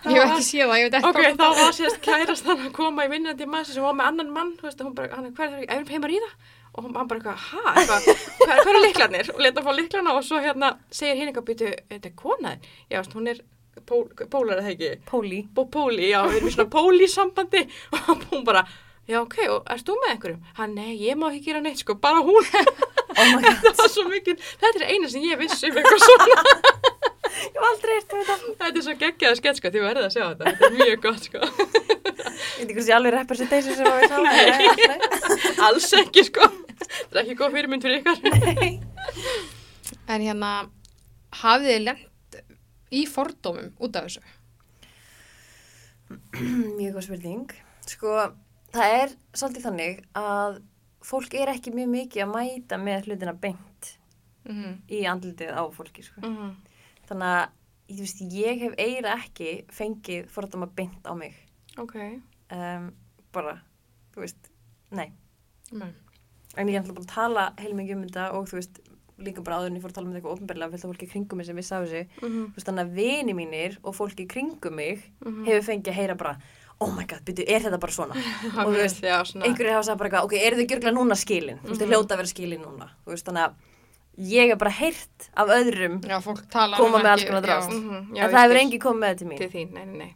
[0.02, 2.64] þá Ég var- ekki séð það, ég veit ekki Ok, þá var sérst kærast hann
[2.66, 5.36] að koma í vinnandi mann sem var með annan mann, veist, hún bara, hann, er
[5.38, 6.34] það, erum heimar í það?
[6.74, 8.08] Og hann bara eitthvað, hæ, eitthvað,
[8.40, 9.30] hvað, hvað eru liklarnir?
[9.36, 12.66] Og leta fá liklana og svo hérna segir hinn eitthvað býtu, þetta er konaðin?
[12.90, 13.44] Já, hún er
[13.88, 15.42] pól, pólar eða ekki, Póli.
[15.56, 17.66] Bó, póli, já, við erum í svona póli sambandi
[17.96, 18.66] og hún bara,
[19.10, 20.44] já, ok, og erst þú með einhverjum?
[20.60, 22.50] Hann, nei, ég má ekki gera neitt, sko, bara hún.
[23.20, 26.04] Oh my god, þetta var svo mikið, þetta er eina sem ég vissi um eitthvað
[26.06, 26.44] svona.
[27.40, 28.52] ég hef aldrei eitt með þetta.
[28.62, 31.26] Þetta er svo geggjaði skett, sko, því verðið að sjá þetta, þetta er mjög gott,
[31.26, 31.40] sko.
[32.30, 34.30] Ég veit ekki hvort ég alveg þessu sem við tala.
[34.30, 35.10] Nei.
[35.60, 38.18] Alls ekki sko Það er ekki góð fyrirmynd fyrir ykkar
[40.10, 40.52] En hérna,
[41.42, 42.06] hafið þið lent
[42.96, 44.24] í fordómum út af þessu?
[46.80, 47.54] Mjög góð spurning.
[47.90, 48.16] Sko,
[48.74, 50.60] það er svolítið þannig að
[51.06, 53.66] fólk er ekki mjög mikið að mæta með hlutina beint
[54.50, 56.24] Mm í andlitið á fólki, sko.
[56.24, 56.54] mm.
[57.10, 57.52] Þannig að,
[57.92, 61.36] þú veist, ég hef eiginlega ekki fengið fordóma beint á mig.
[61.78, 61.96] Ok
[62.50, 62.88] Um,
[63.30, 63.60] bara,
[64.10, 64.48] þú veist,
[64.90, 65.12] nei.
[65.72, 65.92] -hmm.
[66.58, 68.80] En ég alltaf búin að tala heilmikið um þetta og þú veist,
[69.20, 71.12] líka bara áður en ég fór að tala um þetta eitthvað ofnbærlega fylgta fólki í
[71.12, 72.06] kringum mig sem vissi af þessu.
[72.22, 75.46] mm Þú veist, þannig að vini mínir og fólki í kringum mig -hmm.
[75.46, 76.38] hefur fengið að heyra bara,
[76.80, 78.16] oh my god, byrju, er þetta bara svona?
[78.66, 81.60] og þú veist, einhverju hafa sagt bara eitthvað, ok, eru þau gjörglega núna skilin?
[81.64, 81.94] Þú veist, þau Mhm.
[81.94, 82.88] hljóta að vera skilin núna.
[83.06, 83.54] Þú veist, þannig að
[84.20, 88.24] ég hef bara heyrt af öðrum, Já, Koma um með ekki- alls konar mm já,
[88.26, 89.38] en það hefur engi komið með til mín.
[89.38, 90.16] Til þín, nei, nei,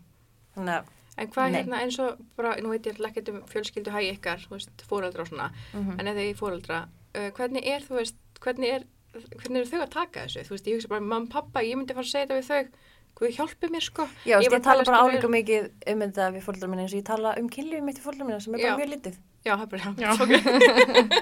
[0.58, 0.82] nei
[1.16, 1.62] En hvað Nei.
[1.64, 4.70] hérna eins og bara, nú veit ég alltaf ekkert um fjölskyldu hægi ykkar, þú veist,
[4.90, 6.80] fóreldra og svona mm en ef þið í fóreldra,
[7.16, 10.68] uh, hvernig er, þú veist hvernig er, hvernig eru þau að taka þessu þú veist,
[10.72, 13.68] ég hugsa bara, mamma, pappa, ég myndi fara að segja þetta við þau Guð hjálpi
[13.70, 16.96] mér sko já, ég, ég tala bara álíka mikið um þetta við fólkdrar minni eins
[16.96, 18.78] og ég tala um kynlífið mitt við fólkdrar minni sem er bara Já.
[18.80, 19.20] mjög lítið.
[19.44, 19.92] Já, það er bara, Já.
[20.02, 20.34] já, ok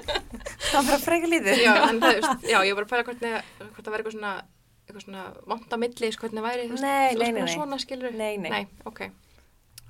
[0.71, 1.59] Það er bara freka lítið.
[1.65, 4.31] Já, en það, já, ég var að pæla hvernig, hvort það væri eitthvað svona,
[4.85, 7.51] eitthvað svona vond á milli, sko, hvernig væri, nei.
[7.51, 8.51] svona skilur Nei, nei.
[8.55, 9.03] Nei, ok.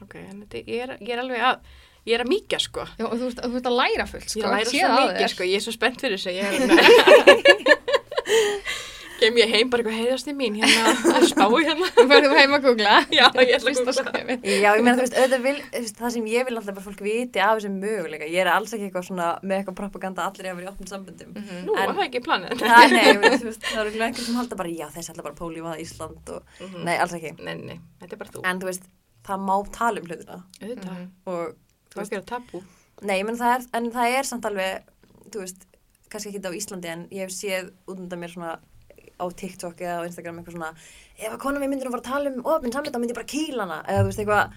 [0.08, 1.62] ok, en þetta, ég, er, ég er alveg að,
[2.10, 2.86] ég er að mýkja, sko.
[2.98, 4.40] Já, og þú ert, þú ert að læra fullt, sko.
[4.40, 6.52] Ég er læra svo mikið, sko, ég er svo spennt fyrir þessu, ég er
[9.22, 11.86] Kem ég heim bara eitthvað heiðasti mín, hérna, að spá hérna.
[11.94, 12.94] Þú verður heim að googla.
[13.14, 14.38] Já, ég ætla að googla.
[14.50, 15.54] Já, ég meina, þú veist, auðvitað vil,
[16.00, 18.26] það sem ég vil alltaf bara fólk viti af þessum möguleika.
[18.34, 20.90] Ég er alls ekki eitthvað svona með eitthvað propaganda allir ég að vera í opnum
[20.90, 21.38] sambundum.
[21.38, 22.50] Nú, En- það er ekki planið.
[22.72, 22.98] Það,
[23.86, 26.82] eru ekki sem halda bara, já, þessi ætla bara að póli í Ísland og, Mhm.
[26.90, 27.36] nei, alls ekki.
[27.46, 28.42] Nei, nei, þetta er bara þú.
[28.50, 28.90] En þú veist,
[29.30, 31.54] það má tala um hlutina Auðvitað, og,
[31.92, 32.64] þú veist, tabú.
[33.02, 34.84] nei, menn það er, en það er samt alveg,
[35.32, 35.68] þú veist,
[36.12, 38.60] kannski ekki þetta á Íslandi en ég hef séð út undan mér svona
[39.22, 40.72] á TikTok eða á Instagram eitthvað svona
[41.22, 43.20] ef að konan mér myndir að fara að tala um ofinn samlega þá myndi ég
[43.20, 44.54] bara kýla hana eða þú veist eitthvað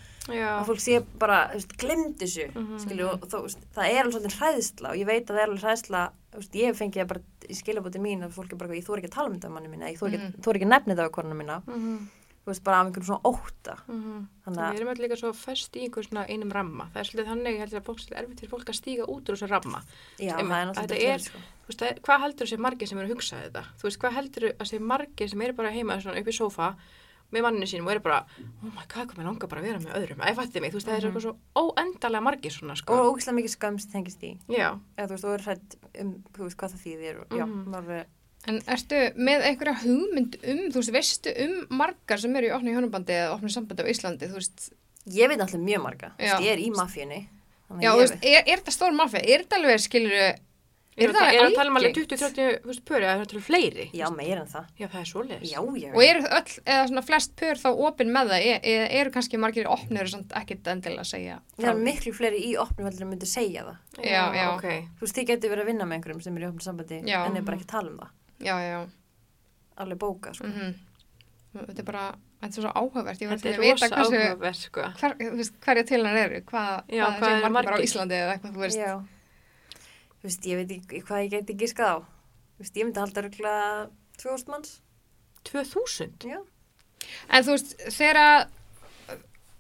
[0.55, 2.79] að fólk sé bara, þú veist, glemd þessu Mhm.
[2.81, 5.49] skilju, og þú veist, það er alveg svolítið hræðsla og ég veit að það er
[5.51, 8.57] alveg hræðsla þú veist, ég hef fengið það bara í skilabóti mín að fólk er
[8.57, 10.41] bara, ég þóri ekki að tala um þetta um manni mína ég þóri ekki, Mhm.
[10.43, 12.09] þori ekki að nefna þetta á konuna mína Mhm,
[12.45, 14.25] þú veist, bara af einhverjum svona ótta mhm.
[14.45, 16.89] þannig Við að, erum alltaf líka svo föst í einhver svona einum ramma.
[16.93, 19.39] Það er svolítið þannig, ég heldur að svolítið erfitt fyrir fólk að stíga út úr
[19.39, 19.81] þessu ramma.
[20.19, 21.45] já, Einmitt, það er náttúrulega sko.
[21.65, 23.65] Þú hvað heldur þessi margir sem eru að hugsa þetta?
[23.81, 26.75] Þú veist, hvað heldur þessi margir sem eru bara heima svona upp í sófa
[27.33, 28.21] með manninu sínum og eru bara,
[28.63, 30.21] oh my god, hvað mér langar bara að vera með öðrum.
[30.23, 31.33] Æ, fætti mig, þú veist, það er eitthvað svo
[31.65, 32.95] óendalega margir svona, sko.
[32.99, 36.45] og ógislega mikið skamst tengist í Já, eða þú veist, þú er hrætt um, þú
[36.45, 37.65] veist, hvað það þýðir og, já, Mhm.
[37.75, 38.05] maður
[38.47, 42.75] En ertu með einhverja hugmynd um, þú veist, veistu um margar sem eru í opnu
[42.75, 44.67] hjónabandi eða opnu sambandi á Íslandi, þú veist,
[45.17, 46.35] ég veit alltaf mjög marga, Já.
[46.45, 47.23] ég er í mafíunni
[47.69, 49.23] þannig já, að þú veist, er, er þetta stór mafja?
[49.25, 50.13] Er þetta alveg, skilur
[50.95, 52.13] er það það að tala um alveg algengt?
[52.13, 53.87] 20-30, þú veist, pöri, eða það er fleiri?
[53.99, 55.55] já, meir en það, Já, það er svoleiðis.
[55.55, 58.91] já, ég Og eru öll, eða svona flest pör þá opin með það, e- e-
[59.01, 62.53] eru kannski margir opnir og samt ekkit endilega að segja það er miklu fleiri í
[62.63, 64.47] opnum heldur en myndu segja það Já, já.
[64.55, 64.69] ok.
[65.01, 67.19] þú veist, þið getur verið að vinna með einhverjum sem er í opnum sambandi Já.
[67.27, 68.81] en er bara ekki að tala um það Já, já,
[69.77, 70.75] alveg bóka, sko mm
[71.55, 72.05] Þetta er bara,
[72.43, 74.87] þetta er svo áhugavert, ég er að vita rosa hversu, sko.
[74.99, 75.13] hver,
[75.63, 77.85] hverja til hann eru, hvað, Já, hvað, hvað eru margir bara á?
[77.87, 78.81] Íslandi eða eitthvað, þú veist.
[78.81, 79.85] Já.
[80.19, 81.99] Þú veist, ég veit ekki hvað ég geti giskað á.
[82.57, 83.69] Þú veist, ég myndi halda röglega
[84.19, 84.75] 2000 manns.
[85.53, 86.27] 2000?
[86.27, 86.41] Já.
[87.31, 88.45] En þú veist, þegar að,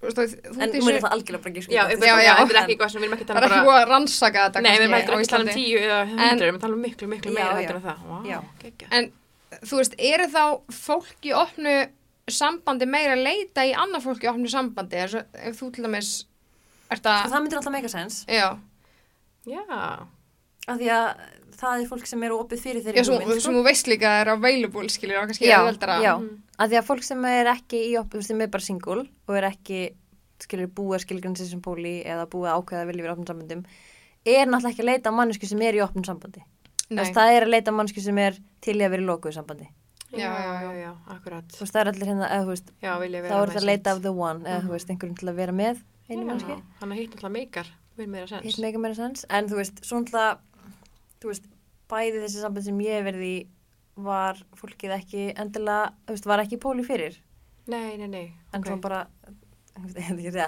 [0.04, 1.74] veist, þú En myndi þessu- það algjörlega bara.
[1.74, 2.06] Já, þetta þetta.
[2.06, 2.34] Já, er já.
[2.34, 3.88] þetta er ekki eitthvað sem við erum ekki að það tala er ekki búið að
[3.94, 5.48] rannsaka þetta Nei, við erum ekki að tala um.
[5.54, 7.56] 10 eða 100, En- við erum að tala um miklu, miklu Já, meira já.
[7.60, 7.98] heldur en það.
[8.30, 8.38] Já.
[8.64, 8.88] geggjað.
[8.98, 9.12] En
[9.64, 11.74] þú veist, eru þá fólk í opnu
[12.28, 14.96] sambandi meira að leita í annað fólk í opnu sambandi?
[14.96, 16.24] Er svo, ef þú til dæmis,
[16.94, 18.24] Sko, það myndir alltaf meika sens.
[18.28, 18.56] já,
[19.46, 19.60] Já,
[20.66, 21.16] Af því að
[21.56, 24.28] það er fólk sem eru opið fyrir já, þeirri hugmynd, sem þú veist líka er
[24.34, 25.98] available, skiljur, og kannski Já, auðveldara.
[26.02, 26.14] já.
[26.18, 26.40] Mhm.
[26.58, 29.04] Af því að fólk sem er ekki í opið, þú veist, sem er bara single
[29.28, 29.80] og er ekki,
[30.44, 33.26] skilur, búið að skilgrinn sér sem póli eða búið að ákveða að vilja vera opnum
[33.26, 33.64] sambandum,
[34.26, 36.42] er náttúrulega ekki að leita á mannesku sem er í opnum sambandi.
[36.90, 39.32] Veist, það er að leita á mannesku sem er til í að vera í lokuðu
[39.38, 39.68] sambandi.
[40.14, 41.44] já, Já, já, já, já, já, akkurat.
[41.50, 43.90] Þú veist, það er allir hérna, eða þú veist, Já, þá er það að leita
[43.90, 44.66] af the one, eða Mhm.
[44.68, 45.76] þú veist, einhverjum til að vera með
[46.10, 46.62] einu Já, mannski.
[46.80, 47.66] Þannig að hitt alltaf meikar,
[47.98, 48.42] við meira sens.
[48.44, 50.38] Hitt mega meira sens, en þú veist, svo náttúrulega,
[51.24, 51.46] þú veist,
[51.90, 53.34] bæði þessi samband sem ég í
[54.04, 57.16] var fólkið ekki endilega, þú veist, var ekki póli fyrir,
[57.70, 58.26] Nei, nei, nei.
[58.52, 58.66] en ok.
[58.68, 58.98] svo bara,
[59.74, 59.84] þú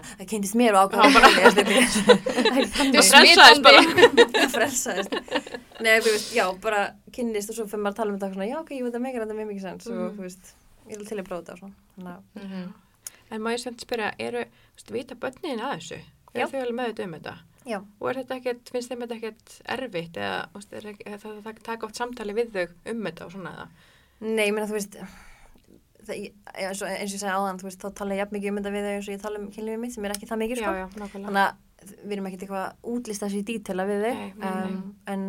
[0.19, 1.55] það kynntist mér og ákvæða bara, er
[2.97, 3.83] Þú frelsaðist bara.
[4.37, 5.17] það frelsaðist.
[5.83, 6.83] Nei, þú veist, já, bara
[7.15, 9.25] kynnist og svo fyrir maður að tala um þetta já, ok, ég veit að megar
[9.27, 10.15] þetta mjög mikið sens og, Mhm.
[10.19, 10.53] þú veist,
[10.91, 12.67] ég vil til að þetta og svona, þannig að, Mhm.
[13.35, 15.97] En má ég sem spyrja, eru, þú veist, vita börnin að þessu?
[16.35, 16.43] Já.
[16.45, 17.35] Er þau alveg með þetta um þetta?
[17.66, 20.40] Já, Og er þetta ekkert, finnst þeim þetta ekkert erfitt eða,
[20.72, 23.68] er það, það, það taka oft samtali við þau um þetta og svona eða?
[24.26, 24.98] Nei, ég meina, þú veist,
[26.07, 26.20] það,
[26.55, 28.92] eins, og, ég segi áðan, veist, þá tala ég jafn mikið um þetta við þau
[28.96, 30.72] eins og ég tala um kynlífið mitt sem er ekki það mikið, sko.
[30.72, 31.09] Já, já.
[31.16, 34.14] Þannig að við erum ekkert eitthvað að útlista þessu í dítela við þau.
[34.16, 34.70] Nei, nei, nei.
[34.70, 35.26] um, en,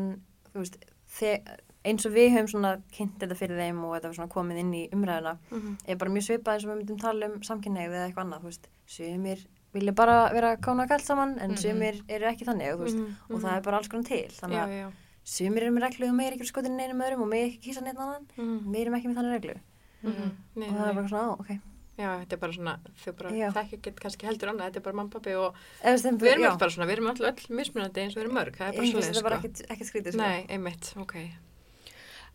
[0.53, 0.77] þú veist,
[1.17, 4.57] þe- eins og við höfum svona kynnt þetta fyrir þeim og þetta var svona komið
[4.63, 5.75] inn í umræðuna, Mhm.
[5.87, 8.49] er bara mjög svipað eins og við myndum tala um samkynneið eða eitthvað annað, þú
[8.51, 9.45] veist, sumir
[9.77, 11.57] vilja bara vera kána kall saman, en Mhm.
[11.61, 14.27] sumir eru ekki þannig, þú veist, Mhm, og það er bara alls konar til.
[14.29, 14.91] Þannig Já, að já.
[15.23, 17.97] sumir eru með reglu og meir ekki skotin neinum öðrum og meir ekki kýsa neitt
[17.97, 18.73] annan, Mhm.
[18.73, 19.59] við erum ekki með þannig reglu.
[20.03, 20.31] Mhm.
[20.55, 21.59] Nei, og það er bara svona, á, ok.
[21.97, 23.51] Já, þetta er bara svona, þau bara Já.
[23.51, 26.51] þekki ekki kannski heldur annað, þetta er bara mamma, pappi og veist, við erum já.
[26.53, 28.71] öll bara svona, við erum öll, öll mismunandi eins og við erum mörg, það er
[28.71, 29.47] bara finnst svoleiðis, þetta bara sko.
[29.47, 30.17] ekkert, ekkert skrítið, sko.
[30.21, 31.15] Nei, einmitt, ok.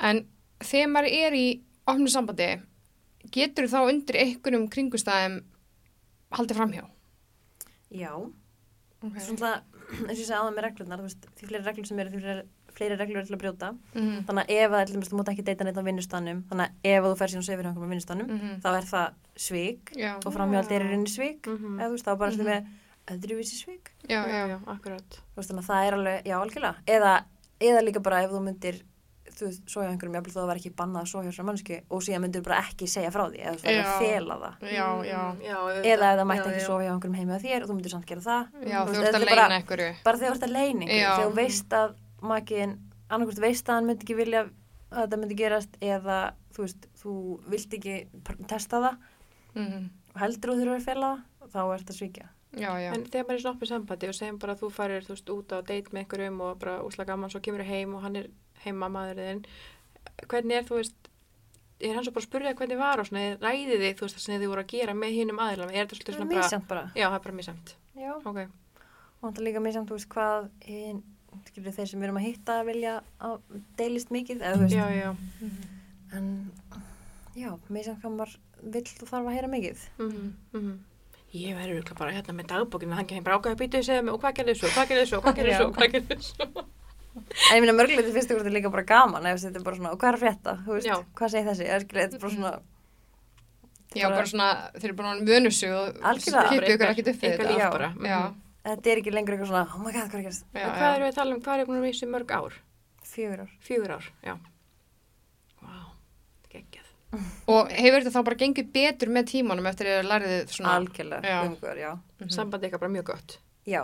[0.01, 0.27] En
[0.59, 2.61] þegar maður er í opnu sambandi,
[3.31, 5.43] getur þá undir einhverjum kringustæðum
[6.33, 6.85] haldið framhjá?
[7.93, 8.13] Já,
[9.03, 9.19] Okay.
[9.19, 9.63] svona,
[10.07, 12.21] eins og ég segi áðan með reglurnar, þú veist, því fleiri reglur sem eru, því
[12.23, 12.43] fleiri,
[12.77, 13.71] fleiri reglur eru til að brjóta.
[13.99, 17.03] Mm Þannig að ef það þú mútt ekki deyta neitt á vinnustanum, þannig að ef
[17.09, 18.61] þú fer síðan hangur á vinnustanum, -hmm.
[18.63, 21.81] þá er það svik Já, og framhjáld er í rauninni svik, Mhm.
[21.81, 22.47] eða þú veist, þá bara mm Mhm.
[22.47, 22.67] með
[23.11, 23.91] öðruvísi svik.
[24.09, 24.59] já, Já, já.
[24.67, 25.11] akkurat.
[25.37, 26.77] Veist, þannig að það er alveg, já, algjörlega.
[26.87, 27.25] Eða,
[27.61, 28.83] eða líka bara ef þú myndir,
[29.39, 31.47] þú veist, svo hjá einhverjum jafnvel þó að það var ekki bannað svo hjá þessar
[31.49, 33.83] mannsku og síðan myndur bara ekki segja frá því eða þú Já.
[33.83, 35.21] að fela það Já, já.
[35.23, 35.57] Mm, já
[35.93, 38.07] eða ef það mætti ekki svo hjá einhverjum heimi að þér og þú myndir samt
[38.13, 38.43] gera það
[38.73, 39.91] Já, Þú ert að leina einhverju.
[40.05, 41.11] bara þegar þú ert að leiningu Já.
[41.17, 41.95] þegar þú veist að
[42.33, 42.77] makiðin
[43.13, 44.45] annarkvist veist að hann myndi ekki vilja
[44.93, 46.19] að þetta myndi gerast eða
[46.53, 47.13] þú veist, þú
[47.49, 47.97] vilt ekki
[48.49, 48.97] testa það
[49.53, 49.91] Mhm.
[50.15, 52.93] og heldur þú þurfur að Já, já.
[52.93, 55.31] En þegar maður er í snoppi sambandi og segjum bara að þú farir þú veist
[55.33, 58.27] út á date með einhverjum og bara úsla gaman svo kemur heim og hann er
[58.65, 59.45] heima maðurinn
[60.29, 61.11] hvernig er þú veist
[61.83, 64.19] er hann svo bara að spurja þig hvernig var og svona ræði þig þú veist
[64.19, 66.33] það sem þið voru að gera með hinnum aðeins er þetta svolítið það er svona
[66.33, 66.85] bara mísjönd bara.
[66.95, 68.13] Já það er bara mísamt Já.
[68.19, 68.39] ok.
[69.23, 70.49] Og það er líka mísjönd, þú veist, hvað
[71.49, 73.37] skilur þeir sem við erum að hitta vilja að
[73.79, 75.11] deilist mikið eða þú veist, já já.
[76.13, 76.27] En
[77.39, 79.85] já, mísjönd hvað maður vill og þarf að heyra mikið.
[79.99, 80.75] Mm -hmm.
[81.33, 84.21] ég verður bara hérna með dagbókinu hann kemur bara ákveða býtu og segja mig og
[84.21, 86.65] hvað gerði svo, hvað gerði svo, hvað gerði svo, hvað gerði svo
[87.13, 89.77] en ég minna mörguleiti fyrst og hvort er líka bara gaman ef þetta er bara
[89.77, 90.97] svona, og hvað er að frétta, þú veist, Já.
[91.19, 92.53] hvað segir þessi, er þetta er bara svona
[93.93, 94.47] Já, bara svona,
[94.79, 96.49] þeir eru bara vönu sig og Algjörlega.
[96.55, 97.49] kippi ykkur ekkert upp við þetta.
[97.51, 97.71] líf Já.
[97.75, 98.39] bara Já, mhm.
[98.71, 100.71] þetta er ekki lengur eitthvað svona, oh my god, hvað er að gerast já, En
[100.73, 100.95] hvað já.
[100.95, 102.57] erum við að tala um, hvað er búin að vísa í mörg ár?
[103.13, 104.35] fjögur ár Fjögur ár, já.
[105.61, 105.75] Vá,
[106.55, 106.89] geggjað.
[107.53, 110.77] Og hefur þetta þá bara gengið betur með tímanum eftir að lærið svona?
[110.81, 111.41] algjörlega, Já.
[111.51, 111.91] umgur, já.
[112.33, 113.37] Sambandi ykkar bara mjög gott.
[113.69, 113.83] já,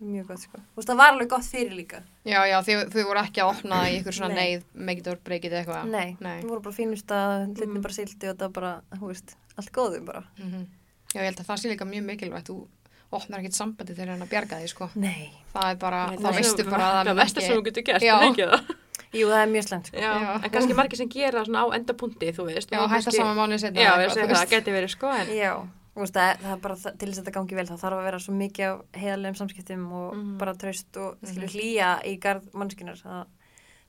[0.00, 3.20] mjög gott sko þú veist, það var alveg gott fyrir líka Já, já, þau, voru
[3.20, 5.84] ekki að opna í ykkur svona neyð, make it or break it eitthvað.
[5.90, 6.40] nei, Nei.
[6.42, 7.82] það voru bara fínust að hlutin Mm.
[7.82, 10.66] bara sildi og það bara, þú veist, allt góðum bara Mhm.
[11.14, 12.46] Já, ég held að það sé líka mjög mikilvægt.
[12.46, 12.66] Þú
[13.12, 14.90] opnar ekkert sambandi þegar hann að bjarga því, sko.
[14.94, 17.40] nei, Það er bara, Nei, þá það er veistu bara að það það er versta
[17.40, 18.14] sem þú getur gert, Já.
[18.20, 18.76] en ekki það.
[19.18, 20.44] jú, það er mjög slemt sko Já, Já.
[20.44, 22.70] en kannski margir sem gera það svona á endapunkti, þú veist.
[22.70, 23.80] Já, hætta saman mánuði setna.
[23.82, 26.60] Já, er að það, það geti verið sko, en já, þú veist, það, það er
[26.60, 28.80] bara það- til þess að þetta gangi vel þá þarf að vera svo mikið af
[28.92, 30.38] heiðarlegum samskiptum og Mhm.
[30.38, 31.54] bara traust og skilur Mhm.
[31.56, 33.26] hlýja í garð mannskunar það,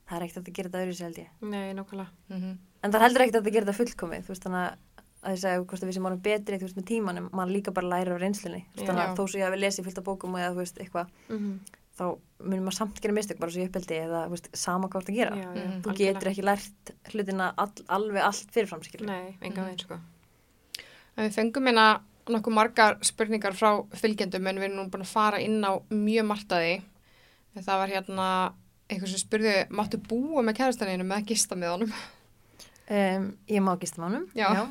[0.08, 2.08] það er ekkert að þetta gera þetta öðru sér held ég nei, nákvæmlega.
[2.30, 2.58] Mhm.
[2.82, 4.76] En það er heldur ekkert að þetta gera þetta fullkomið, þú veist, þannig að
[5.22, 7.86] að ég segja, að við sem vorum betri, þú veist, með tímanum, mann líka bara
[7.86, 8.18] læra á
[8.74, 11.06] veist, þannig að þó svo ég hafi lesið fyllt af bókum eða, þú veist, eitthvað,
[11.30, 11.60] Mm
[11.92, 15.14] þá munum maður samt gera mistök bara svo ég uppeldi eða, veist, sama hvað það
[15.14, 15.36] gera.
[15.36, 15.82] Já, já, Mhm.
[15.82, 19.06] Þú getur ekki lært hlutina all, alveg allt fyrirfram, skilur.
[19.06, 19.64] Nei, enga Mhm.
[19.66, 20.00] veginn, sko.
[21.16, 21.86] En við fengum hérna
[22.30, 26.26] nokkuð margar spurningar frá fylgjendum en við erum nú búin að fara inn á mjög
[26.28, 26.74] margt að því.
[27.52, 28.26] En Það var hérna
[28.88, 31.94] eitthvað sem spurði, máttu búa með kærastaninu með að gista með honum?
[32.92, 34.26] Um, ég má gista mánum.
[34.36, 34.68] Já.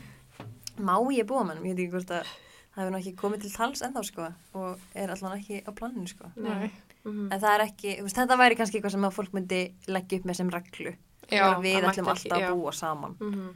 [0.80, 1.66] Má ég búa mannum?
[1.68, 2.28] Ég veit ekki hvort að
[2.72, 6.08] það hefur nú ekki komið til tals ennþá, sko, og er allan ekki á planinu,
[6.08, 6.30] sko.
[6.40, 6.70] Nei.
[7.04, 7.26] Mhm.
[7.32, 9.60] En það er ekki, þetta væri kannski eitthvað sem að fólk myndi
[9.92, 10.94] leggja upp með sem reglu.
[11.30, 12.48] Já, við ætlum alltaf já.
[12.48, 13.16] að búa saman.
[13.20, 13.50] Mhm.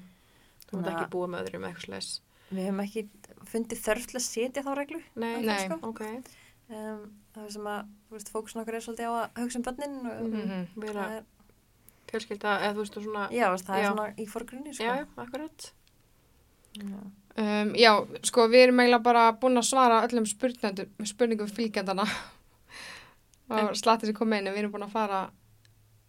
[0.74, 2.08] Þú Þannig ekki að- búa með öðrum eitthvað slæs.
[2.50, 3.02] Við höfum ekki
[3.50, 5.00] fundið þörf til að setja þá reglu.
[5.16, 5.58] Nei, Nei.
[5.68, 5.78] sko.
[5.82, 6.00] ok.
[6.70, 7.00] Um,
[7.34, 9.96] það er sem að, þú veist, fókusin okkar er svolítið á að hugsa um börnin
[10.10, 10.44] og Mhm.
[10.44, 10.66] Mhm.
[10.76, 11.24] Vera það er,
[12.08, 13.80] fjölskylda, eða þú veist, svona, já, það Já.
[13.84, 14.84] er svona í forgrunni, sko.
[14.84, 15.72] já, já, akkurat.
[16.74, 17.00] Já.
[17.36, 20.24] Um, já, sko við erum eiginlega bara búin að svara öllum
[21.04, 22.06] spurningum, fylgjandana
[23.50, 25.30] og slatið sem kom en við erum búin að fara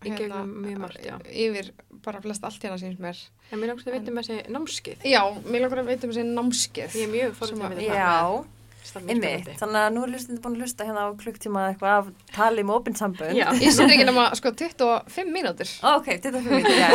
[0.04, 1.16] Í gegnum mjög margt, já.
[1.32, 1.72] yfir
[2.04, 3.16] bara flest allt hérna síns mér.
[3.52, 4.98] En mér náttúrulega veitum þessi námskið.
[5.08, 6.92] Já, mér langar að veitum þessi námskeið.
[7.00, 7.96] Ég er mjög fórhundið að- með þetta.
[7.96, 8.46] Já,
[8.86, 9.24] Það einmitt.
[9.26, 9.56] spennandi.
[9.58, 12.06] Þannig að nú er hlustandi búin að hlusta hérna á klukktíma eitthvað af
[12.36, 13.34] tali um opinsambönd.
[13.34, 13.48] Já.
[13.58, 15.70] Ég sýnir ekki nema sko 25 mínútur.
[15.96, 16.90] Ok, 25 minnir, já.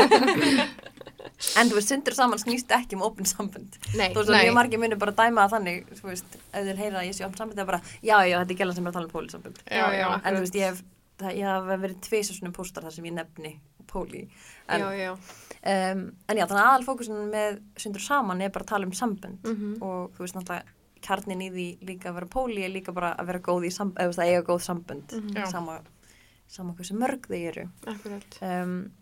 [1.59, 3.75] En þú veist, sundur saman snýst ekki um opinsambönd.
[3.97, 7.03] Nei, Þú veist, mjög margir munir bara dæma þannig, þú veist, ef þeir heyra
[11.21, 13.53] það hef verið tveisa svona póstar þar sem ég nefni
[13.91, 14.29] póli.
[14.69, 14.81] En,
[15.67, 18.93] um, en já, þannig að aðal fókusin með sundur saman er bara að tala um
[18.93, 19.83] sambönd Mhm.
[19.83, 20.63] og þú veist náttúrulega
[21.03, 23.97] kjarnin í því líka að vera póli er líka bara að vera góð í sambönd,
[23.99, 25.35] eða þú veist, að eiga góð sambönd, Mhm.
[25.35, 25.47] Já.
[25.51, 25.81] sama,
[26.47, 27.69] sama hversu mörg þau eru.
[28.43, 28.93] Um,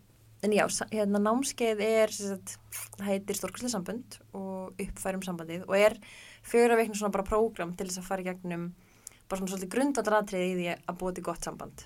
[0.41, 2.57] en já, hérna námskeið er, sagt,
[2.97, 5.97] það heitir stórkvæslega sambönd og uppfærum sambandið og er
[6.43, 8.73] fjögur að veikna svona bara prógram til þess að fara í gegnum
[9.29, 11.83] bara svona svolítið grundvallaratriði í því að búa til gott samband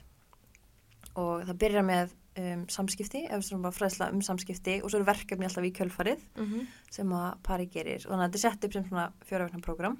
[1.15, 5.05] og það byrjar með um, samskipti, eða svona bara fræðsla um samskipti og svo eru
[5.11, 6.67] verkefni alltaf í kjölfarið Mhm.
[6.91, 9.97] sem að pari gerir og þannig að þetta er sett upp sem svona veikna prógram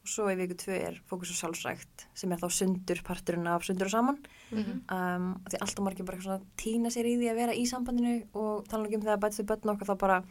[0.00, 3.62] og svo í viku tvö er fókus á sjálfsrækt sem er þá sundur parturinn af
[3.64, 4.18] sundur og saman
[4.50, 4.82] Mhm.
[4.90, 8.68] um, því alltaf margir bara svona týna sér í því að vera í sambandinu og
[8.68, 10.24] tala um þegar bætist við börn okkar þá bara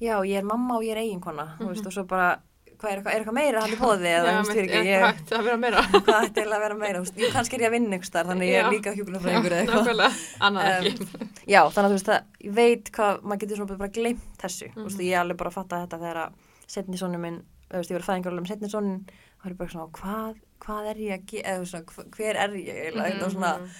[0.00, 2.40] já, ég er mamma og ég er eiginkona mm veist, og svo bara,
[2.76, 5.04] hvað er eitthvað, er eitthvað meira hann í bóði eða, þú veist, fyrir ekki, ég,
[5.06, 5.82] hægt að vera meira.
[5.96, 8.30] hvað ætti að vera meira, þú veist, jú, kannski er ég að vinna ykkur starf,
[8.30, 10.20] þannig ég er líka hjúkunarfræðingur eða eitthvað.
[10.48, 11.06] annað Um, ekki.
[11.54, 14.70] já, þannig að þú veist að ég veit hvað, maður getur svona bara glemt þessu,
[14.76, 15.06] þú veist, Mhm.
[15.06, 16.32] ég er alveg bara að fatta þetta þegar að
[16.76, 19.00] setni sonum minn, þú veist, ég var fæðingar alveg með setni sonin,
[19.40, 22.94] þá er ég bara svona, hvað, hvað er ég að eða svona, hver er ég?
[22.96, 23.76] þetta var svona, Mhm.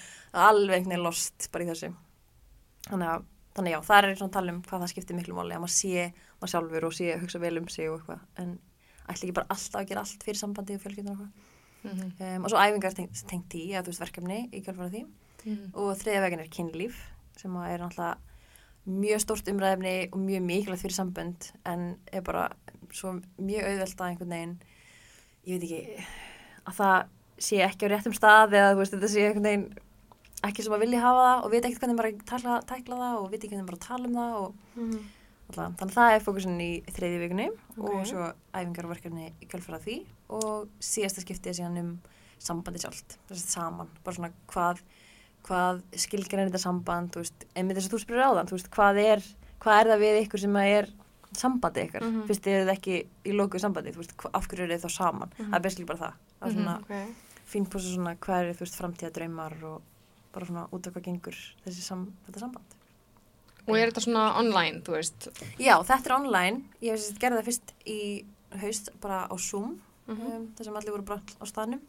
[0.47, 1.93] alveg lost bara í þessu.
[2.87, 3.25] Þannig að,
[3.57, 5.75] þannig já, það er svona að tala um hvað það skiptir miklu máli að maður
[5.75, 8.51] sé maður sjálfur og sé að hugsa vel um sig og eitthvað en
[9.09, 11.53] ætla ekki bara alltaf að gera allt fyrir sambandi og fjölskyldan og eitthvað
[11.87, 12.13] Mhm.
[12.37, 15.03] um, og svo æfingar tengt, tengt í, að þú veist verkefni í kjálfara því
[15.47, 15.71] Mhm.
[15.75, 16.95] og þriðja veginn er kynlíf
[17.37, 18.17] sem er náttúrulega
[18.89, 22.49] mjög stórt umræðefni og mjög mikilvægt fyrir sambönd en er bara
[22.93, 24.59] svo mjög auðvelt að einhvern veginn
[25.47, 26.05] ég veit ekki
[26.67, 27.07] að það
[27.39, 29.79] sé ekki á réttum stað eða veist þetta sé einhvern veginn
[30.45, 32.13] ekki sem að vilja hafa það og veit ekkert hvernig bara
[32.63, 34.99] tækla það og veit ekki hvernig bara tala um það og Mhm.
[35.51, 38.07] Alltaf, þannig að það er fókusin í þriðju vikunni og Ok.
[38.11, 39.97] svo æfingar og verkefni í kjálfara því
[40.31, 42.01] og síðasta skiptið er síðan um
[42.39, 44.81] sambandi sjálft, þess að saman bara svona hvað,
[45.47, 48.71] hvað skilgrein þetta samband, þú veist, einmitt þess að þú spyrir á þann, þú veist,
[48.71, 49.23] hvað er
[49.61, 50.91] hvað er það við ykkur sem að er
[51.37, 52.27] sambandi ykkar, Mhm.
[52.29, 55.31] fyrst þið eruð ekki í lókuð sambandi, þú veist, af hverju eru þið þá saman
[55.39, 55.51] Mhm.
[55.51, 56.57] það er basically bara það, það er Mhm.
[56.57, 57.15] svona Ok.
[57.47, 59.83] fín púsa svona hvað eru, þú veist, framtíða draumar og
[60.33, 62.65] bara svona út af hvað gengur þessi sam, þetta samband
[63.67, 65.29] Og er þetta svona online, þú veist?
[65.59, 66.63] Já, þetta er online.
[66.83, 68.01] Ég hef sérst gerði það fyrst í
[68.63, 70.27] haust bara á Zoom, Mhm.
[70.37, 71.81] um, þar sem allir voru bara á staðnum.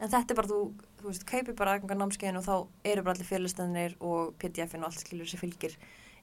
[0.00, 3.14] En þetta er bara, þú, þú veist, kaupir bara aðgangar námskeiðin og þá eru bara
[3.14, 5.76] allir fyrirlestannir og PDF-in og allt skilur sem fylgir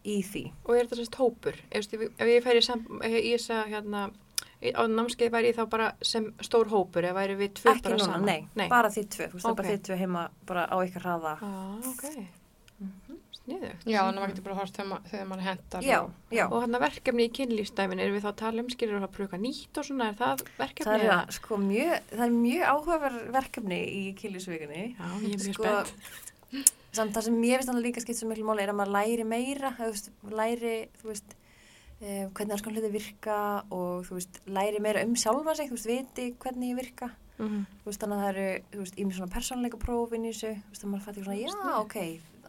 [0.05, 0.51] í því.
[0.65, 1.55] Og er þetta sérst hópur?
[1.71, 4.11] Ef, ef ég færi sam, í þessa hérna,
[4.61, 7.83] í- á námskeið væri ég þá bara sem stór hópur eða væri við tvö Ekki
[7.83, 8.47] bara núna, saman?
[8.55, 9.29] nei, bara þið tvö.
[9.29, 11.37] Þú veist, það er bara þið tvö heima bara á ykkar hraða.
[11.41, 12.27] Ah, ok.
[13.43, 13.69] Sniðu.
[13.83, 15.81] Já, þannig að maður getur bara hort þegar, ma þegar maður hentar.
[15.83, 16.43] Já, og- já.
[16.47, 19.77] Og hann verkefni í kynlýfstæmin, erum við þá að tala um, skilur að pröfa nýtt
[19.77, 20.87] og svona, er það verkefni?
[20.87, 21.17] Það er, eða?
[21.35, 24.83] sko, mjög, það er mjög áhugaverð verkefni í kýlisvíkunni.
[24.95, 26.71] Já, ég er mjög Sko, spennt.
[26.93, 29.23] samt það sem ég finnst alveg líka skipt svo miklu máli er að maður læri
[29.25, 31.35] meira þú veist, læri, þú veist
[32.03, 33.37] eh, hvernig alls konar hluti virka
[33.73, 37.65] og þú veist, læri meira um sjálfa sig þú veist, viti hvernig ég virka Mhm.
[37.81, 38.95] þú veist, þannig að það eru, þú veist,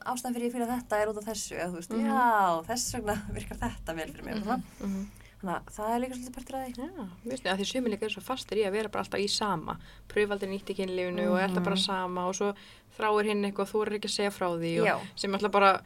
[0.04, 1.90] mér þú veist, ástæðan fyrir ég fyrir þetta er út af þessu eða þú veist,
[1.90, 2.06] Mhm.
[2.06, 5.06] já, þess vegna virkar þetta vel fyrir mig, mm Mhm.
[5.44, 8.04] þannig að það er líka svolítið partur að því Já, veist, að því sumir líka
[8.06, 11.36] er svo fastir í að vera bara alltaf í sama pröfaldir nýtt í kynlífinu og
[11.38, 12.54] er alltaf bara sama og svo
[12.98, 15.80] þráir hinn eitthvað þú er ekki að segja frá því og sem alltaf bara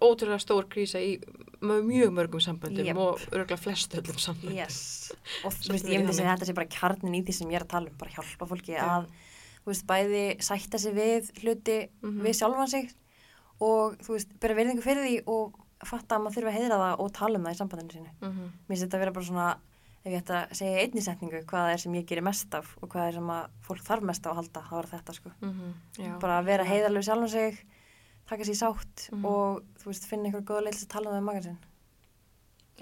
[0.00, 1.18] ótrúlega stór krísa í
[1.60, 2.96] mjög, mörgum samböndum Jep.
[2.96, 5.12] og örgulega flest öllum samböndum yes.
[5.44, 7.64] og þú veist, ég myndi að þetta sé bara kjarnin í því sem ég er
[7.66, 9.06] að tala um, bara hjálpa fólki að
[9.64, 12.22] þú veist, bæði sætta sig við hluti Mhm.
[12.24, 12.94] við sjálfan sig
[13.60, 17.00] og þú veist, bera verðingu fyrir því og fatta að maður þurfa að heiðra það
[17.04, 18.10] og tala um það í sambandinu sínu.
[18.20, 18.44] Mhm.
[18.68, 19.48] Mér finnst þetta að vera bara svona
[20.04, 22.76] ef ég ætti að segja einni setningu hvað það er sem ég gerir mest af
[22.82, 25.30] og hvað er sem að fólk þarf mest á að halda, þá er þetta sko.
[25.40, 25.72] Mhm.
[25.98, 26.18] Já.
[26.20, 27.64] Bara að vera heiðarlega sjálfan sig
[28.26, 29.24] taka sér sátt Mhm.
[29.24, 31.58] og þú veist, finna einhver góða leil til að tala um það í magan sinn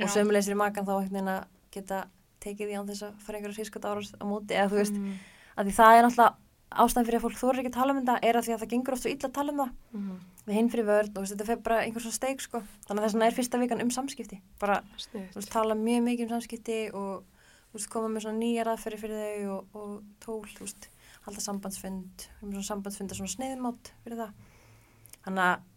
[0.01, 2.05] og sömuleysir í magan þá veginn að geta
[2.41, 5.15] tekið því án þess að fara einhverja sískot ára á móti eða þú veist, Mhm.
[5.59, 6.35] að því það er náttúrulega
[6.73, 8.69] ástæðan fyrir að fólk þorir ekki að tala um þetta er að því að það
[8.73, 10.11] gengur oft svo illa að tala um það Mhm.
[10.11, 12.63] við hinn fyrir vörð og þetta fer bara einhver svo steik sko.
[12.89, 16.33] þannig að þess vegna er fyrsta vikan um samskipti bara veist, tala mjög mikið um
[16.35, 17.25] samskipti og
[17.73, 19.93] veist, koma með svona nýjar aðferði fyrir þau og, og
[20.25, 20.89] tól, veist,
[21.27, 24.33] halda sambandsfund um svona sambandsfund og svona sneiðmátt fyrir það
[25.23, 25.69] þannig að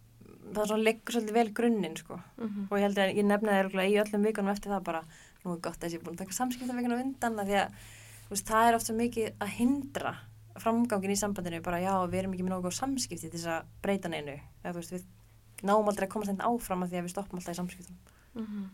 [0.46, 2.20] það er svona leggur svolítið vel grunninn sko.
[2.38, 2.68] Mhm.
[2.70, 5.04] og ég held að ég nefna það í öllum vikunum eftir það bara,
[5.44, 8.68] nú er gott að ég er búin að taka samskiptavikuna undan að því að það
[8.68, 10.16] er oft svo mikið að hindra
[10.64, 13.66] framgangin í sambandinu, bara já, við erum ekki með nógu góð samskipti til þess að
[13.84, 17.06] breyta neinu eða þú veist, við náum aldrei að komast þetta áfram að því að
[17.08, 17.98] við stoppum alltaf í samskiptum
[18.36, 18.66] Mhm.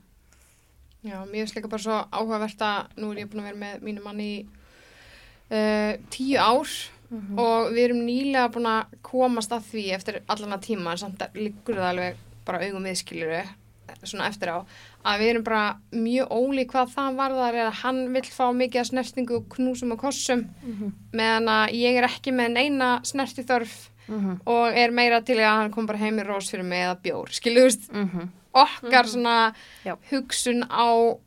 [1.03, 3.81] Já, mér finnst líka bara svo áhugavert að nú er ég búin að vera með
[3.85, 4.45] mínu manni í
[5.51, 6.67] uh, tíu ár
[7.11, 7.39] Mhm.
[7.39, 11.19] og við erum nýlega búin að komast að því eftir allan að tíma en samt
[11.25, 12.15] að liggur það alveg
[12.45, 13.41] bara augum viðskiluru
[14.03, 14.65] svona eftir á
[15.05, 18.85] að við erum bara mjög ólík hvað það varðar er að hann vill fá mikið
[18.91, 20.91] snertingu knúsum og kossum Mhm.
[21.13, 24.41] meðan að ég er ekki með neina snertithörf Mhm.
[24.45, 27.29] og er meira til að hann kom bara heim í rós fyrir mig eða bjór,
[27.29, 28.29] þú veist Mhm.
[28.53, 29.53] okkar svona
[29.85, 29.95] Já.
[30.11, 31.17] hugsun á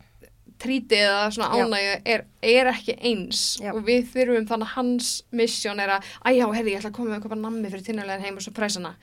[0.58, 1.64] trítið eða svona Já.
[1.66, 3.72] ánægju er, er ekki eins Já.
[3.74, 6.92] og við þurfum þannig að hans missjón er að, að já, herri, ég ætla að
[6.92, 8.94] koma með að köpa nammi fyrir tinnulegin heim og svo præsana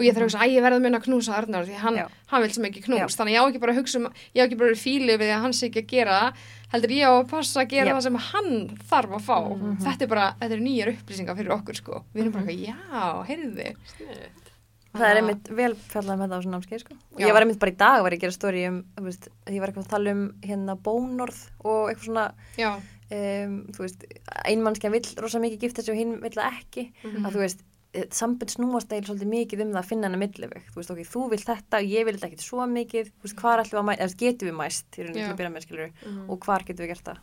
[0.00, 1.98] og ég þarf að hugsa, að ég verði að minna að knúsa Arnar því hann,
[2.32, 3.18] hann vil sem ekki knús Já.
[3.20, 5.32] þannig ég á ekki bara að hugsa um, ég á ekki bara að fílu við
[5.36, 7.94] að hann sé ekki að gera það heldur ég á að passa að gera Já.
[7.98, 8.52] það sem hann
[8.90, 9.76] þarf að fá Mhm.
[9.84, 12.50] þetta er bara, þetta er nýjar upplýsingar fyrir okkur sko, við erum bara, Mhm.
[12.50, 14.46] eitthvað, já, heyrði Sniðugt.
[14.90, 16.94] Það er einmitt vel fjallað með það á svona námskeið sko.
[17.22, 19.68] Ég var einmitt bara í dag var ég að gera stóri um, veist, ég var
[19.70, 22.24] eitthvað að tala um hérna bónorð og eitthvað svona,
[23.12, 24.04] um, þú veist,
[24.46, 26.84] einmannskja vill rosa mikið gifta sig og hinn vill það ekki.
[27.04, 27.24] Mhm.
[27.26, 27.62] Að þú veist,
[28.14, 30.62] sambund snúast eða svolítið mikið um það að finna hana milliveg.
[30.70, 33.10] Þú veist, ok, þú vill þetta og ég vil þetta ekkit svo mikið.
[33.18, 35.40] Þú veist, hvar ætlum við að mæst, eða getum við mæst, í rauninni til að
[35.40, 36.30] byrja með, skilur Mhm.
[36.30, 37.18] og hvar getum við gert það.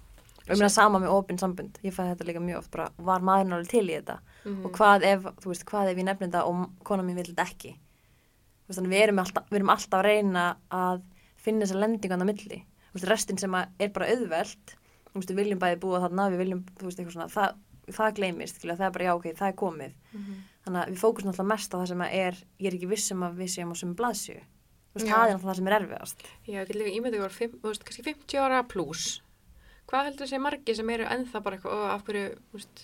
[0.47, 3.19] og ég meina sama með opinn sambund ég fæði þetta líka mjög oft bara var
[3.19, 4.65] maðurinn alveg til í þetta Mhm.
[4.65, 7.43] og hvað ef, þú veist, hvað ef ég nefnir þetta og kona mín vil þetta
[7.43, 11.01] ekki þú veist, þannig við erum alltaf, við erum alltaf að reyna að
[11.35, 14.67] finna þessa lendingu hann á milli þú veist, restin sem er bara auðvelt
[15.11, 17.55] þú veist, við viljum bæði búa þarna við viljum, þú veist, eitthvað svona, það,
[17.91, 20.33] það gleymist það er bara, já, ok, það er komið Mhm.
[20.67, 23.11] Þannig að við fókusum alltaf mest á það sem að er ég er ekki viss
[23.15, 25.75] um að við séum á sem blaðsju þú veist, það er alltaf það sem er
[25.77, 26.21] erfiðast.
[26.47, 29.21] Já, ég get líka ímyndið fimm- þú veist, kannski 50 ára pluss.
[29.87, 32.81] Hvað heldur þessi margi sem eru ennþá bara eitthvað, af hverju, þú veist,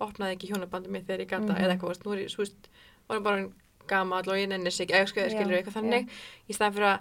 [0.00, 1.60] opnaði ekki hjónabandi mitt þegar ég gata, Mhm.
[1.60, 2.68] eða eitthvað, þú veist, nú er ég, þú veist,
[3.24, 3.48] bara
[3.90, 6.08] gamall og ég nenni sig, eða skilur, eitthvað þannig,
[6.48, 7.00] í staðan fyrir að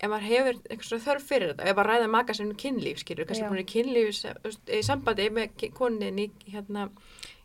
[0.00, 3.64] ef maður hefur svona þörf fyrir þetta, ef bara ræða maka sem kynlíf, skilur, kannski
[3.64, 4.24] kynlíf
[4.66, 6.90] í sambandi með konin í, hérna,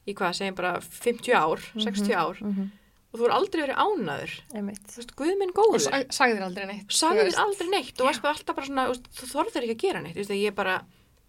[0.08, 2.70] í hvað, segjum bara 50 ár, 60 ár, mm -hmm.
[3.14, 4.32] og þú er aldrei verið ánaður,
[4.66, 5.80] veist, guð minn og góður.
[5.80, 7.38] sa- sagðir aldrei neitt þú sagði veist.
[7.38, 10.16] þér aldrei neitt og varst bara alltaf bara svona, þú þorður ekki að gera neitt,
[10.16, 10.82] veist, ég bara,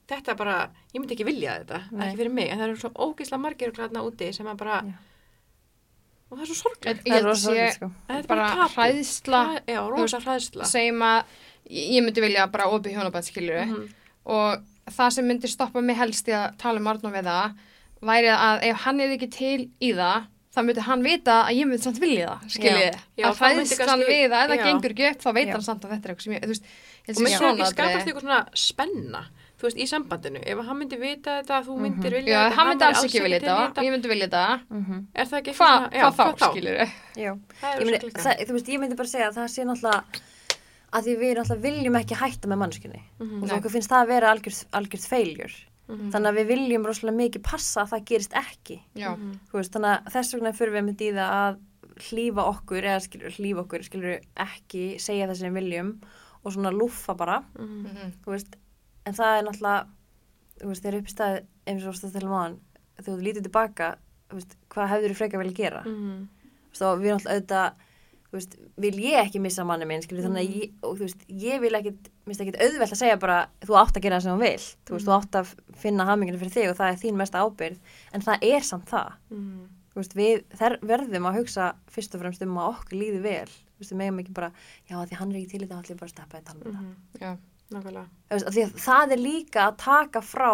[0.09, 2.07] þetta bara, ég myndi ekki vilja þetta, Nei.
[2.09, 4.93] ekki fyrir mig, en það eru svo ógeðslega margir glæðna úti sem að bara, Já.
[6.31, 7.91] og það er svo sorglega, ég held að sé sko.
[8.09, 11.25] er bara hræðsla Hræ- já, rosa hræðsla, segjum að
[11.71, 13.89] ég myndi vilja bara opið hjónabæð skilur Mhm.
[14.27, 17.55] og það sem myndi stoppa mig helst í að tala um Arnó við það
[18.03, 21.67] væri að ef hann er ekki til í það þá myndi hann vita að ég
[21.71, 25.11] myndi samt vilja það skiljið, að þá hræðslan kannski- við það ef það gengur ekki
[25.11, 25.53] upp þá veit Já.
[25.53, 26.65] hann samt að þetta er eitthvað sem ég, þú veist,
[27.07, 29.21] ég og myndi að það ekki skapast eitthvað svona spenna,
[29.61, 32.85] þú veist, í sambandinu, ef hann myndi vita þetta, þú myndir vilja þetta, hann myndi
[32.89, 34.61] alls ekki vilja þetta og ég myndi vilja þetta.
[34.71, 36.51] Mm er það ekki Hva, eitthvað svona, já, hvað þá?
[36.51, 36.77] skiljið
[37.21, 37.33] já.
[37.61, 40.03] Þú veist, ég myndi bara segja að það sé náttúrulega
[40.91, 43.37] að því við náttúrulega viljum ekki hætta með mannskunni Mhm.
[43.39, 43.49] og Nei.
[43.49, 45.53] svo okkur finnst það að vera algjörð, algjörð feiljur
[45.91, 46.11] Mhm.
[46.13, 48.81] þannig að við viljum rosalega mikið passa að það gerist ekki
[49.51, 51.59] Þú veist, þannig að þess vegna fyrir við í það að
[52.01, 55.91] hlýfa okkur eða skilur, hlýfa okkur, skilur ekki segja það sem við viljum
[56.45, 57.85] og svona lúffa bara, Mhm.
[57.87, 58.55] mhm, þú veist
[59.07, 59.87] en það er náttúrulega
[60.87, 62.59] eru upp í stað eins og stað til maðan
[63.01, 63.97] þú lítið tilbaka,
[64.37, 66.29] veist, hvað hefur þú frekar vilja gera Mhm.
[66.73, 67.73] þú veist, og við náttúrulega auðvitað
[68.33, 71.73] veist, vil ég ekki missa manni minn skilur, þannig að ég, og veist, ég vil
[71.75, 74.67] ekkit minnst ekkit auðvelt að segja bara þú átt að gera það sem þú vil,
[74.87, 77.79] þú veist, þú átt að finna haminginu fyrir þig og það er þín mesta ábyrð
[78.15, 79.11] en það er samt það.
[79.99, 83.51] Veist, við þær verðum að hugsa fyrst og fremst um að okkur líði vel.
[83.81, 84.53] Við megum ekki bara,
[84.87, 86.45] já, því hann er ekki til í þetta þá ætlum ég bara að steppa í
[86.47, 86.95] tala um Mhm.
[87.21, 87.31] já,
[87.75, 88.07] nákvæmlega.
[88.31, 90.51] Það það er líka að taka frá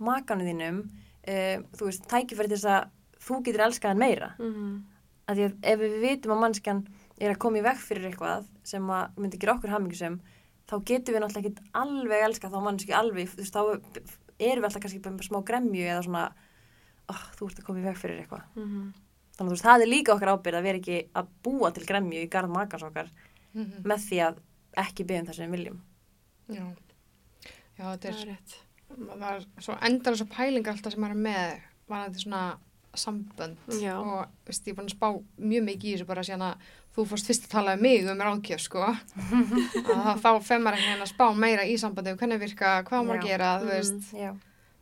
[0.00, 2.88] makanu þínum uh, þú veist, tækifæri þess að
[3.24, 4.32] þú getur elskað hann meira.
[4.40, 4.82] Mhm.
[5.28, 6.80] af því að ef við vitum að mannskjan
[7.20, 10.18] er að koma í veg fyrir eitthvað sem að myndi gera okkur hamingisum
[10.70, 13.60] þá getum við náttúrulega ekki alveg elskað þá mannski alveg, þú veist, þá
[14.44, 16.24] erum við alltaf kannski bara smá gremju eða svona
[17.12, 18.46] oh, þú ert að koma í veg fyrir eitthvað.
[18.56, 18.86] Mhm.
[19.34, 21.86] þannig að þú veist, það er líka okkar ábyrð að vera ekki að búa til
[21.88, 23.10] gremju í garð makans okkar
[23.52, 24.42] mhm, með því að
[24.84, 25.80] ekki byggja um það sem við viljum.
[26.54, 26.64] Já.
[27.74, 28.36] Já, þetta er
[28.94, 31.54] er svo endar svo pælingar alltaf sem maður er með
[31.90, 32.42] var þetta svona
[33.00, 33.94] sambönd Já.
[33.98, 36.54] og veist, ég er búin að spá mjög mikið í þessu bara síðan að
[36.94, 40.96] þú fórst fyrst að tala um mig um ráðgjöf sko að þá fer maður ekki
[41.02, 43.72] að spá meira í sambandi um hvernig virka, hvað maður gera þú Mhm.
[43.74, 44.30] veist, já,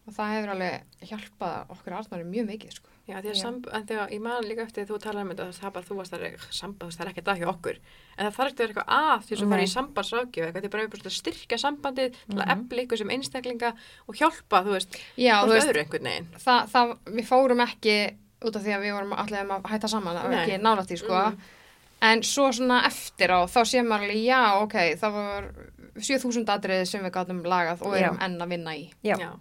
[0.07, 3.43] og það hefur alveg hjálpað okkur Arnari mjög mikið sko Já, því að Já.
[3.43, 6.13] samb- en þegar ég man líka eftir þú talaði um þetta, það bara þú varst
[6.15, 7.77] að samband, það er ekki það hjá okkur,
[8.17, 10.65] en það þarf ekki að vera eitthvað að því sem fara í sambandsrákjöf, eitthvað, þetta
[10.69, 12.63] er bara einhvern veginn að styrkja sambandið til að Mhm.
[12.63, 13.71] efla ykkur sem einstaklinga
[14.09, 16.29] og hjálpa, þú veist, Já, þú veist, öðru einhvern veginn.
[16.39, 17.97] það, það, við fórum ekki
[18.43, 20.39] út af því að við vorum allir að hætta saman Nei.
[20.47, 21.39] ekki nálægt í sko Mhm.
[22.03, 25.43] en svo svona eftir á þá sé maður alveg já ok það var
[25.99, 28.07] 7000 atriði sem við gátum lagað og Já.
[28.07, 29.39] erum enn að vinna í já, En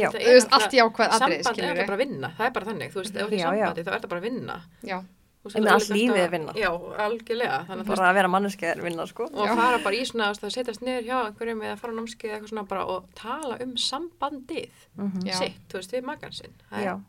[0.00, 0.08] Já.
[0.12, 2.66] þú veist allt jákvæð atriði Samband er skilur alltaf bara að vinna, það er bara
[2.66, 3.44] þannig, þú veist, ef Já, já.
[3.44, 4.56] sambandi þá er þetta bara að vinna.
[4.82, 4.98] já,
[5.42, 6.52] Ég það allt er lífið er vinna.
[6.54, 6.68] Já,
[7.02, 9.54] algjörlega, þannig bara að vera manneski er vinna sko og Já.
[9.58, 12.28] fara bara í svona, þú veist, að setjast niður hjá einhverjum eða fara á námskeið
[12.30, 15.24] eða eitthvað svona bara og tala um sambandið Mhm.
[15.26, 15.34] Já.
[15.38, 16.54] sitt, þú veist, við makan sinn.
[16.70, 17.00] Það er- já,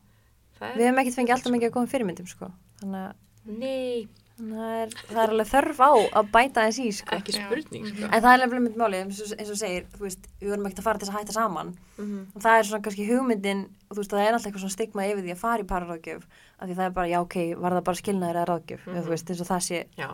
[0.60, 3.14] Það er, við hefum ekkert fengið alltaf mikið að koma fyrirmyndum sko þannig að
[3.46, 4.08] nei,
[4.40, 8.08] það er, það er alveg þörf á að bæta þess í sko ekki spurning, sko.
[8.10, 10.88] En það er nefnilega mynd málið, eins eins og segir, veist, við vorum ekkert að
[10.90, 11.72] fara til þess að hætta saman.
[11.98, 12.20] Mhm.
[12.36, 15.08] Og það er svona kannski hugmyndin, og þú veist, það er alltaf eitthvað svona stigma
[15.08, 16.24] yfir því að fara í pararáðgjöf,
[16.60, 19.04] af því það er bara, já, ok, var það bara skilnaður eða ráðgjöf, mm Mhm.
[19.06, 20.10] þú veist, eins og það sé, Já,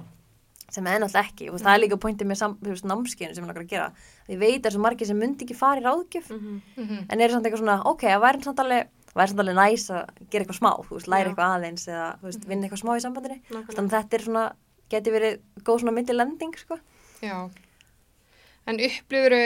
[0.70, 1.49] sem er náttúrulega ekki.
[1.49, 3.91] Og það er líka pointið með sam, veist, námskeiðinu sem við langar að gera.
[4.28, 6.61] Því veit að svo margir sem myndi ekki fara í ráðgjöf, mhm.
[6.78, 8.03] mhm, en eru samt eitthvað svona, ok,
[9.20, 12.47] væri alveg næs að gera eitthvað smá, þú veist, læra eitthvað aðeins eða, þú veist,
[12.49, 13.39] vinna eitthvað smá í sambandinu.
[13.49, 14.45] Þannig að þetta er svona,
[14.89, 16.80] geti verið góð svona myndi lending, sko.
[17.22, 17.36] já
[18.70, 19.41] en upplifuru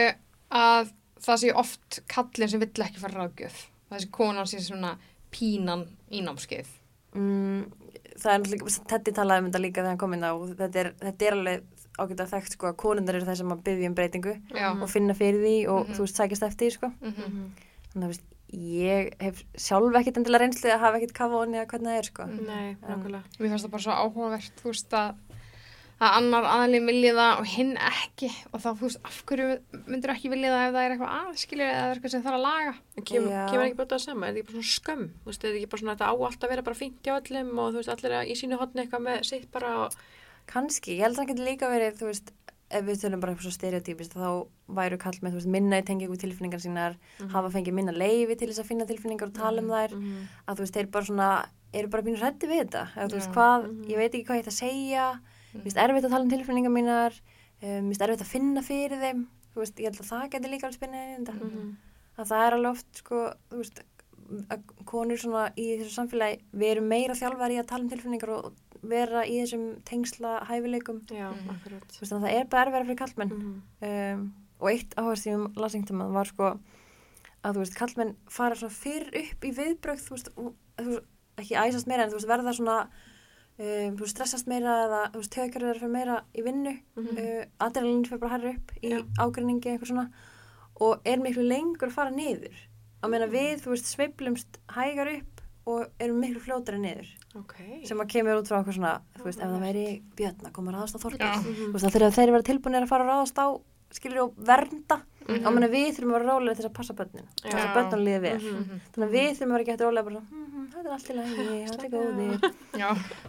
[0.53, 0.91] að
[1.23, 3.61] það sé oft kallin sem vill ekki fara ráðgjöf
[3.93, 4.95] sé konan sé svona
[5.33, 6.79] pínan í námskeið
[7.13, 7.67] Mm,
[8.17, 10.87] það er náttúrulega, þetta talaði um þetta líka þegar hann kom inn á, þetta er,
[10.97, 11.67] þetta er alveg
[12.01, 14.89] ágætt að þekkt sko að konundar eru það sem að byggja um breytingu já, og
[14.89, 15.93] finna fyrir því og Mhm.
[15.93, 16.17] þú veist
[16.73, 16.87] sko.
[16.89, 17.51] mhm, Mhm.
[17.93, 21.89] þannig veist, ég hef sjálf ekkit endilega reynslu að hafa ekkit kafa onni eða hvernig
[21.91, 22.25] það er sko.
[22.33, 23.23] Nei, nákvæmlega.
[23.39, 25.39] Mér finnst það bara svo áhugavert, þú veist, að,
[26.03, 29.47] að annar aðalinn vilji það og hinn ekki og þá, þú veist, af hverju
[29.87, 32.73] myndur ekki vilja það ef það er eitthvað aðskilur eða eitthvað sem þarf að laga.
[32.97, 35.43] En Kem, kemur ekki bara það sama, er þetta ekki bara svona skömm þú veist,
[35.43, 37.71] er þetta ekki bara svona, þetta á alltaf að vera bara fínt hjá öllum og
[37.71, 39.97] þú veist, allir að í sínu hotni eitthvað með sitt bara og,
[40.43, 42.33] Kanski, ég held að það getur líka verið, þú veist,
[42.73, 44.47] ef við tölum bara eitthvað stereotypist, þá
[44.77, 46.95] væru kall með, veist, minna í tengingu tilfinningar sínar,
[47.33, 50.27] hafa fengið minna leifi til þess að finna tilfinningar og tala um þær, Mhm.
[50.47, 51.29] að þú veist, þeir bara svona,
[51.73, 53.85] eru bara býnur hrætti við þetta, eða veist, hvað, Mhm.
[53.89, 55.19] ég veit ekki hvað ég ætti að segja,
[55.53, 57.13] mér finnst erfitt að tala um tilfinningar mínar,
[57.61, 60.65] um, mér finnst erfitt að finna fyrir þeim, veist, ég held að það getur líka
[60.67, 61.75] alveg spinnið Mhm.
[62.17, 63.83] að það er alveg oft, sko, þú veist,
[64.85, 68.53] konur svona í þessu samfélagi, við erum meira þjálfar í að tala um tilfinningar og
[68.83, 71.59] vera í þessum tengsla hæfileikum, Mhm.
[72.01, 73.61] þannig að það er bara erfiðar fyrir kallmenn Mhm.
[74.13, 76.59] um, og eitt áherslu sem ég las einhvern tímann var sko
[77.43, 81.03] að þú veist, kallmenn fara svona fyrr upp í viðbrögð, þú veist, þú veist
[81.37, 82.87] ekki æsast meira en þú veist, verða svona
[83.59, 87.17] um, þú veist, stressast meira eða þú veist, tökarður fyrir meira í vinnu Mhm.
[87.17, 89.01] uh, adrenalin fyrir bara hærra upp í Já.
[89.19, 90.09] ágreiningi eitthvað svona
[90.81, 92.55] og er miklu lengur að fara niður
[93.03, 95.32] á meina við, þú veist, sveiflumst hægar upp
[95.65, 97.07] og erum miklu fljótari niður.
[97.39, 97.53] Ok.
[97.87, 100.71] Sem að kemur út frá eitthvað svona þú veist, ef það væri björn að koma
[100.71, 100.99] að ráðast á
[101.39, 101.69] Mhm.
[101.69, 103.47] þú veist, þá þurfa þeir að vera tilbúinir að fara að ráðast á
[103.93, 105.45] skilur og vernda Mhm.
[105.45, 107.27] á meina við þurfum að vera rólega til þess að passa börnin.
[107.43, 108.39] Þess að börnum líði vel.
[108.39, 108.79] Mhm.
[108.91, 111.67] þannig að við þurfum að vera gett rólega bara, hm, þetta er allt í lagi,
[111.69, 112.53] þetta er góðir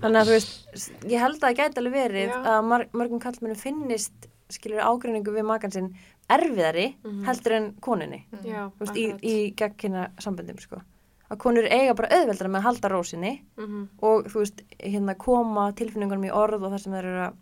[0.01, 2.43] þannig að þú veist, ég held að það gæti alveg verið Já.
[2.45, 5.95] að mörgum kallmennum finnist skilur ágreiningu við makan sinn
[6.28, 7.24] erfiðari Mhm.
[7.26, 10.80] heldur en þú veist, í, í gegnkynna samböndum sko.
[11.31, 13.89] Að konur eiga bara auðveldra með að halda rósinni Mhm.
[14.03, 17.35] og þú veist, hérna koma tilfinningunum í orð og það sem þeir eru að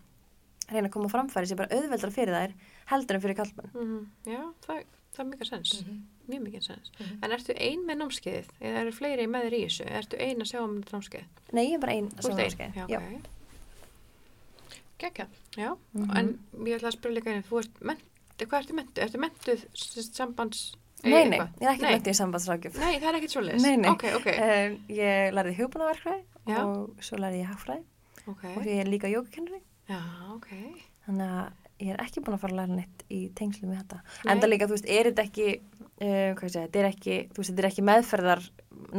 [0.72, 2.52] reyna að koma framfæri sé bara auðveldra fyrir þær
[2.86, 4.06] heldur en fyrir kallmenn Mhm.
[4.26, 6.02] já, það, það er mikið sens Mhm.
[6.28, 7.18] mjög mikið sens Mhm.
[7.24, 10.50] en ertu ein með námskeiðið eða eru fleiri með þér í þessu ertu ein að
[10.52, 12.50] sjá um námskeið Nei, ég er bara ein Þú ert ein?
[12.50, 12.74] sjónvarpskeið.
[12.74, 12.98] já, Já.
[12.98, 13.22] ok
[15.02, 15.26] gekkja.
[15.56, 16.16] Já, Mhm.
[16.16, 18.00] en ég ætla að spyrja líka einu, þú ert ment,
[18.38, 19.02] hvað ertu mentuð?
[19.02, 20.76] Ertu mentuð sambands...
[21.02, 23.62] Nei, nei, ég er ekki mættið í sambandsrákjöf Nei, það er ekkert svoleiðis.
[23.66, 23.90] Nei, nei.
[23.90, 26.22] Ok, ok, um, Ég lærði hugbúnaverkfræði
[26.62, 27.84] og svo lærði ég hagfræði
[28.30, 28.44] ok.
[28.56, 29.10] og ég er líka
[30.36, 30.48] ok.
[31.06, 31.50] þannig að
[31.82, 34.32] ég er ekki búin að fara að læra neitt í tengslu með þetta Nei.
[34.36, 37.50] enda líka, þú veist, er þetta ekki uh, ég segja, þetta er ekki, þú veist,
[37.50, 38.44] þetta er ekki meðferðar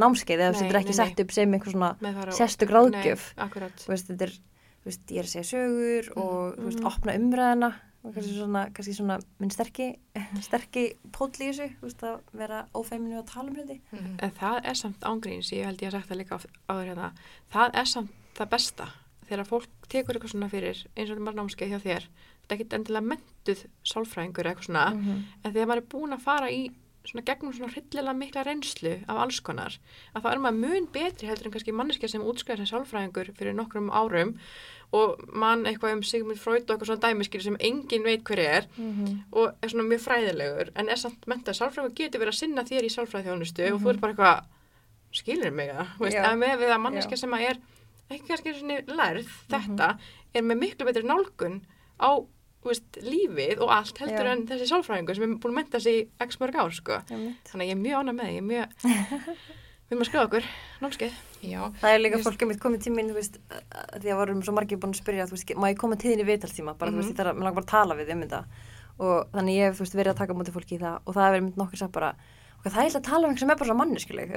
[0.03, 1.93] námskeið eða þetta er ekki nei, sett upp sem einhver svona
[2.35, 3.29] sérstök ráðgjöf.
[3.83, 4.35] Þú veist, þetta er,
[4.83, 6.87] þú veist, ég er að segja sögur og, þú veist, Mhm.
[6.91, 7.71] opna umræðina
[8.03, 9.87] og kannski svona, kannski svona minn sterki,
[10.47, 10.85] sterki
[11.15, 13.79] póll í þessu, veist, að vera ófeiminu að tala um hluti.
[14.21, 17.11] En það er samt ángríns, ég held ég að sagt það líka áður hérna,
[17.53, 18.89] það er samt það besta
[19.23, 22.55] þegar fólk tekur eitthvað svona fyrir eins og þetta var námskeið hjá þér þetta er
[22.57, 25.19] ekkit endilega mentuð sálfræðingur eitthvað svona, Mhm.
[25.45, 26.63] en þegar maður er búin að fara í
[27.07, 29.77] svona gegnum svona hryllilega mikla reynslu af alls konar,
[30.15, 33.55] að þá er maður mun betri heldur en kannski manneskja sem útskæður sem sálfræðingur fyrir
[33.55, 34.35] nokkrum árum
[34.93, 38.67] og mann eitthvað um Sigmund Freud og eitthvað svona dæmiskir sem engin veit hver er
[38.77, 39.23] Mhm.
[39.31, 42.85] og er svona mjög fræðilegur en er samt mentað sálfræðingur getur verið að sinna þér
[42.87, 44.43] í sálfræðiþjónustu og þú er bara eitthvað
[45.13, 45.87] skilur mig það,
[46.29, 47.21] að með við að manneskja Já.
[47.23, 47.57] sem að er
[48.11, 49.89] ekki kannski svona lærð þetta
[50.35, 51.61] er með miklu betri nálgun
[52.01, 52.11] á
[52.63, 54.31] veist, lífið og allt heldur Já.
[54.31, 57.01] en þessi sálfræðingur sem er búin að menta sig í x mörg ár sko.
[57.09, 58.43] Þannig að ég er mjög ánað með því,
[59.93, 60.47] er við maður skrifa okkur,
[60.83, 61.13] námskeið.
[61.43, 64.19] Já, Það er líka Just- fólk að mitt komið tíminn, þú veist, að því að
[64.21, 66.91] vorum svo margir búin að spyrja, þú veist, má ég koma tíðin í viðtalstíma, bara,
[66.91, 67.13] þú veist, Mhm.
[67.13, 68.45] ég þarf að, mér langar bara að tala við um þetta.
[68.99, 70.99] Og þannig ég hef, þú veist, verið að taka móti fólki í það.
[71.07, 72.13] Og það hefur mynd nokkur sagt bara,
[72.63, 74.27] það er eitthvað að tala um eitthvað sem er bara svona manneskuleg,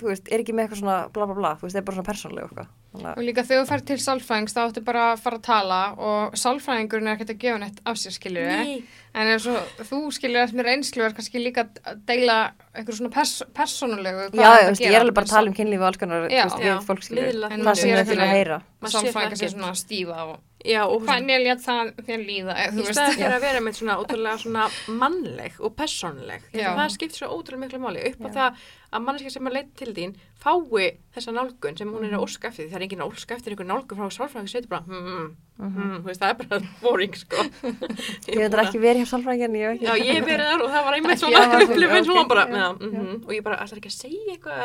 [0.00, 1.98] þú veist, er er ekki með eitthvað svona bla bla bla, þú veist, er bara
[1.98, 2.72] svona persónleg og eitthvað.
[2.94, 5.46] Þannig og að, líka þegar þú fer til sálfræðings þá áttu bara að fara að
[5.48, 5.78] tala
[6.08, 8.84] og sálfræðingurinn er ekkert að gefa neitt af sér skilur Nei.
[9.14, 12.38] en eins og þú skilur eftir með reynslu er kannski líka að deila
[12.70, 15.82] einhver svona pers persónulegu já, þú veist, ég er alveg bara að tala um kynlífi
[15.82, 17.02] og alls konar, þú veist, við fólk
[17.50, 18.60] En það sem það til að heyra.
[18.84, 19.56] Það sálfræðingar ekkert.
[19.56, 23.74] svona stífa og Já, hvernig létt það þér líða í staðið fyrir að vera með
[23.76, 26.46] svona ótrúlega svona mannleg og persónleg.
[26.56, 26.70] Já.
[26.78, 28.00] það skipt svo ótrúlega miklu máli.
[28.08, 28.32] Upp á Já.
[28.38, 28.62] það
[28.94, 32.16] að manneskja sem er leitt til þín fái þessa nálgun sem hún er Mhm.
[32.16, 32.70] að óska eftir því.
[32.70, 35.36] Það er engin að óska eftir einhver nálgun frá sálfræðing sem setur bara hmm, hmm,
[35.58, 35.74] Mhm.
[35.74, 37.36] hmm, þú veist, það er bara boring sko.
[38.32, 40.84] Ég veit það ekki verið hjá sálfræðingin, ég hef ég hef verið þar og það
[40.88, 42.88] var einmitt svona já, ok, upplifin sem ok, hún bara, já, já, já.
[42.88, 44.58] mhm, og ég bara, ætlar ekki að segja eitthvað?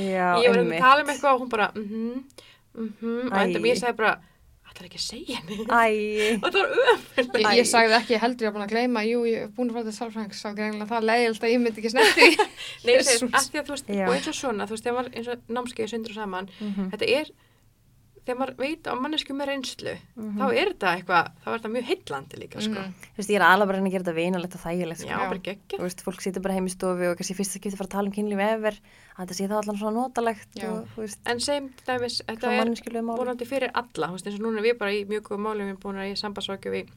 [0.00, 2.24] Já, ég var að tala um eitthvað og hún bara, mhm,
[2.74, 4.14] mhm, og þetta ég sagði bara,
[4.72, 5.58] ætlar ekki að segja henni
[6.42, 9.22] og það var öfn Ég, ég sagði ekki heldur, ég var búin að gleyma, jú,
[9.28, 9.94] ég er búin að fara til
[10.58, 12.28] greinlega það leiðilt að ég myndi ekki snerti.
[12.86, 13.22] Nei, Jesus.
[13.30, 16.16] að að veist, og eins og svona, þú veist, þegar maður eins og námskeið sundur
[16.18, 16.90] saman, Mhm.
[16.96, 17.32] þetta er
[18.22, 19.92] þegar maður veit á mannesku með reynslu
[20.38, 22.82] þá er þetta eitthvað, þá er þetta mjög heillandi líka sko.
[22.82, 22.92] Mhm.
[23.02, 25.08] Þú veist, ég er alveg bara reyna að gera þetta vinalegt og þægilegt, sko.
[25.10, 27.66] já, bara geggja Þú veist, fólk situr bara heim í stofu og kannski fyrst að
[27.72, 28.78] að fara að tala um kynlíf efer,
[29.16, 33.48] að þetta sé þá allan svona notalegt og, veist, en segjum dæmis, þetta er vonandi
[33.48, 35.82] fyrir alla, þú veist, eins og núna við bara í mjög góðum málum, við erum
[35.82, 36.92] búin að í sambandsvækju við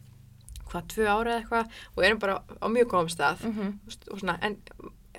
[0.70, 1.66] hvað, tvö ára eða eitthvað
[1.96, 4.58] og erum bara á mjög góðum stað þú veist, og svona, en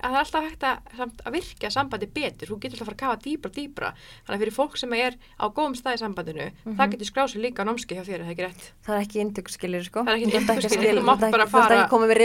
[0.02, 3.02] það er alltaf hægt að, að virka sambandi betur, þú getur alltaf að fara að
[3.04, 3.90] kafa dýbra, dýbra,
[4.26, 6.76] þannig að fyrir fólk sem er á góðum stað í sambandinu, Mhm.
[6.78, 8.64] það getur skráð sér líka á námski hjá þér, er það ekki rétt?
[8.86, 9.98] Það er ekki inntökuskilir, sko.
[10.04, 12.16] Það er ekki að skil- þú mátt bara ekki- Þú ert fara- ekki komið með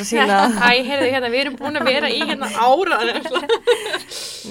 [0.00, 0.36] að sína
[0.68, 2.98] Æ, heyrðu hérna, við erum búin að vera í hérna ára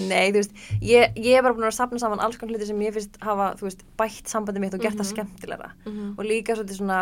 [0.10, 0.54] Nei, þú veist,
[0.86, 3.52] ég, ég er bara búin að sapna saman alls konar hluti sem ég finnst hafa,
[3.60, 6.16] þú veist, bætt sambandi mitt og gert það skemmtilegra Mhm.
[6.18, 7.00] og líka svolítið svona,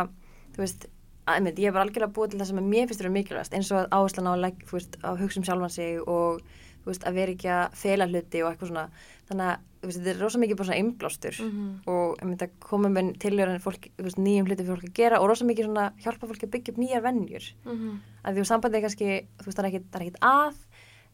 [0.55, 0.89] þú veist, að,
[1.35, 3.71] einmitt, ég er bara algjörlega búið til það sem að mér finnst vera mikilvægast eins
[3.75, 6.41] og áherslan á að, að hugsa um sjálfan sig og
[6.87, 8.85] veist, að vera ekki að fela hluti og eitthvað svona,
[9.27, 11.65] þannig að veist, þetta er rosa mikið bara svona einblástur Mhm.
[11.87, 15.27] og einmitt að koma með tilhjóðan fólk, veist, nýjum hluti fyrir fólk að gera og
[15.27, 17.99] rosa mikið svona hjálpa fólki að byggja upp nýjar vennjur Mhm.
[18.23, 20.55] að því að sambandið er kannski, þú veist, það er ekkit, það er að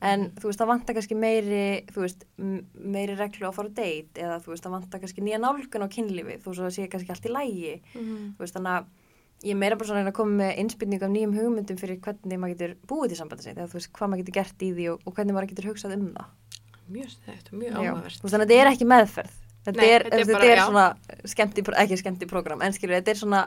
[0.03, 2.25] en þú veist, það vantar kannski meiri veist,
[2.75, 5.87] meiri reglu að fara á date eða þú veist, það vantar kannski nýja nálgun á
[5.89, 8.85] kynlífi, þú veist, það sé kannski allt í lægi þú veist, þannig að
[9.43, 12.53] ég er meira bara svona að koma með innspilningu af nýjum hugmyndum fyrir hvernig maður
[12.55, 15.01] getur búið til sambandið sitt eða þú veist, hvað maður getur gert í því og,
[15.05, 16.31] og hvernig maður getur hugsað um það
[16.93, 18.03] Mjög stætt og mjög áhugavert.
[18.03, 20.57] Veist, þannig að þetta er ekki meðferð þetta Nei, er, þetta er þetta bara- er
[20.57, 20.65] já.
[20.67, 23.41] svona skemmti, ekki skemmti program en skilur, þetta er svona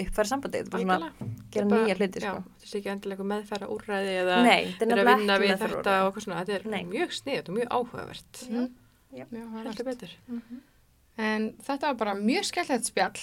[0.00, 1.50] uppfæra sambandið, þetta er bara svona Algjörlega.
[1.52, 2.36] gera Bara- nýja hluti, sko.
[2.40, 6.22] þetta er ekki endilega meðferða úrræði eða Nei, þetta er vera að vinna við þetta
[6.24, 6.40] svona.
[6.40, 6.84] Þetta er Nei.
[6.88, 8.42] mjög sniðt og mjög áhugavert.
[8.48, 8.70] Mhm.
[9.10, 10.10] Það er Heldur betur.
[11.18, 13.20] En þetta var bara mjög skemmtilegt spjall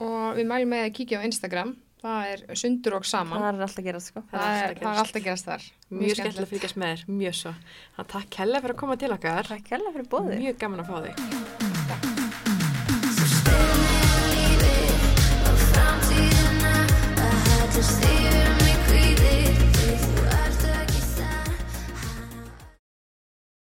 [0.00, 1.72] og við mælum með að kíkja á Instagram.
[2.00, 3.42] Það er sundur og saman.
[3.42, 5.66] það er alltaf að gera, sko Það er, það er alltaf gerast þar.
[5.92, 7.52] Mjög skemmtilega að fylgjast með þér, mjög svo.
[7.98, 9.50] Þannig takk hella fyrir að koma til okkar.
[9.50, 10.38] Takk hella fyrir bóðið.
[10.46, 11.14] Mjög gaman að fá þig.
[17.80, 18.19] Það yfir mig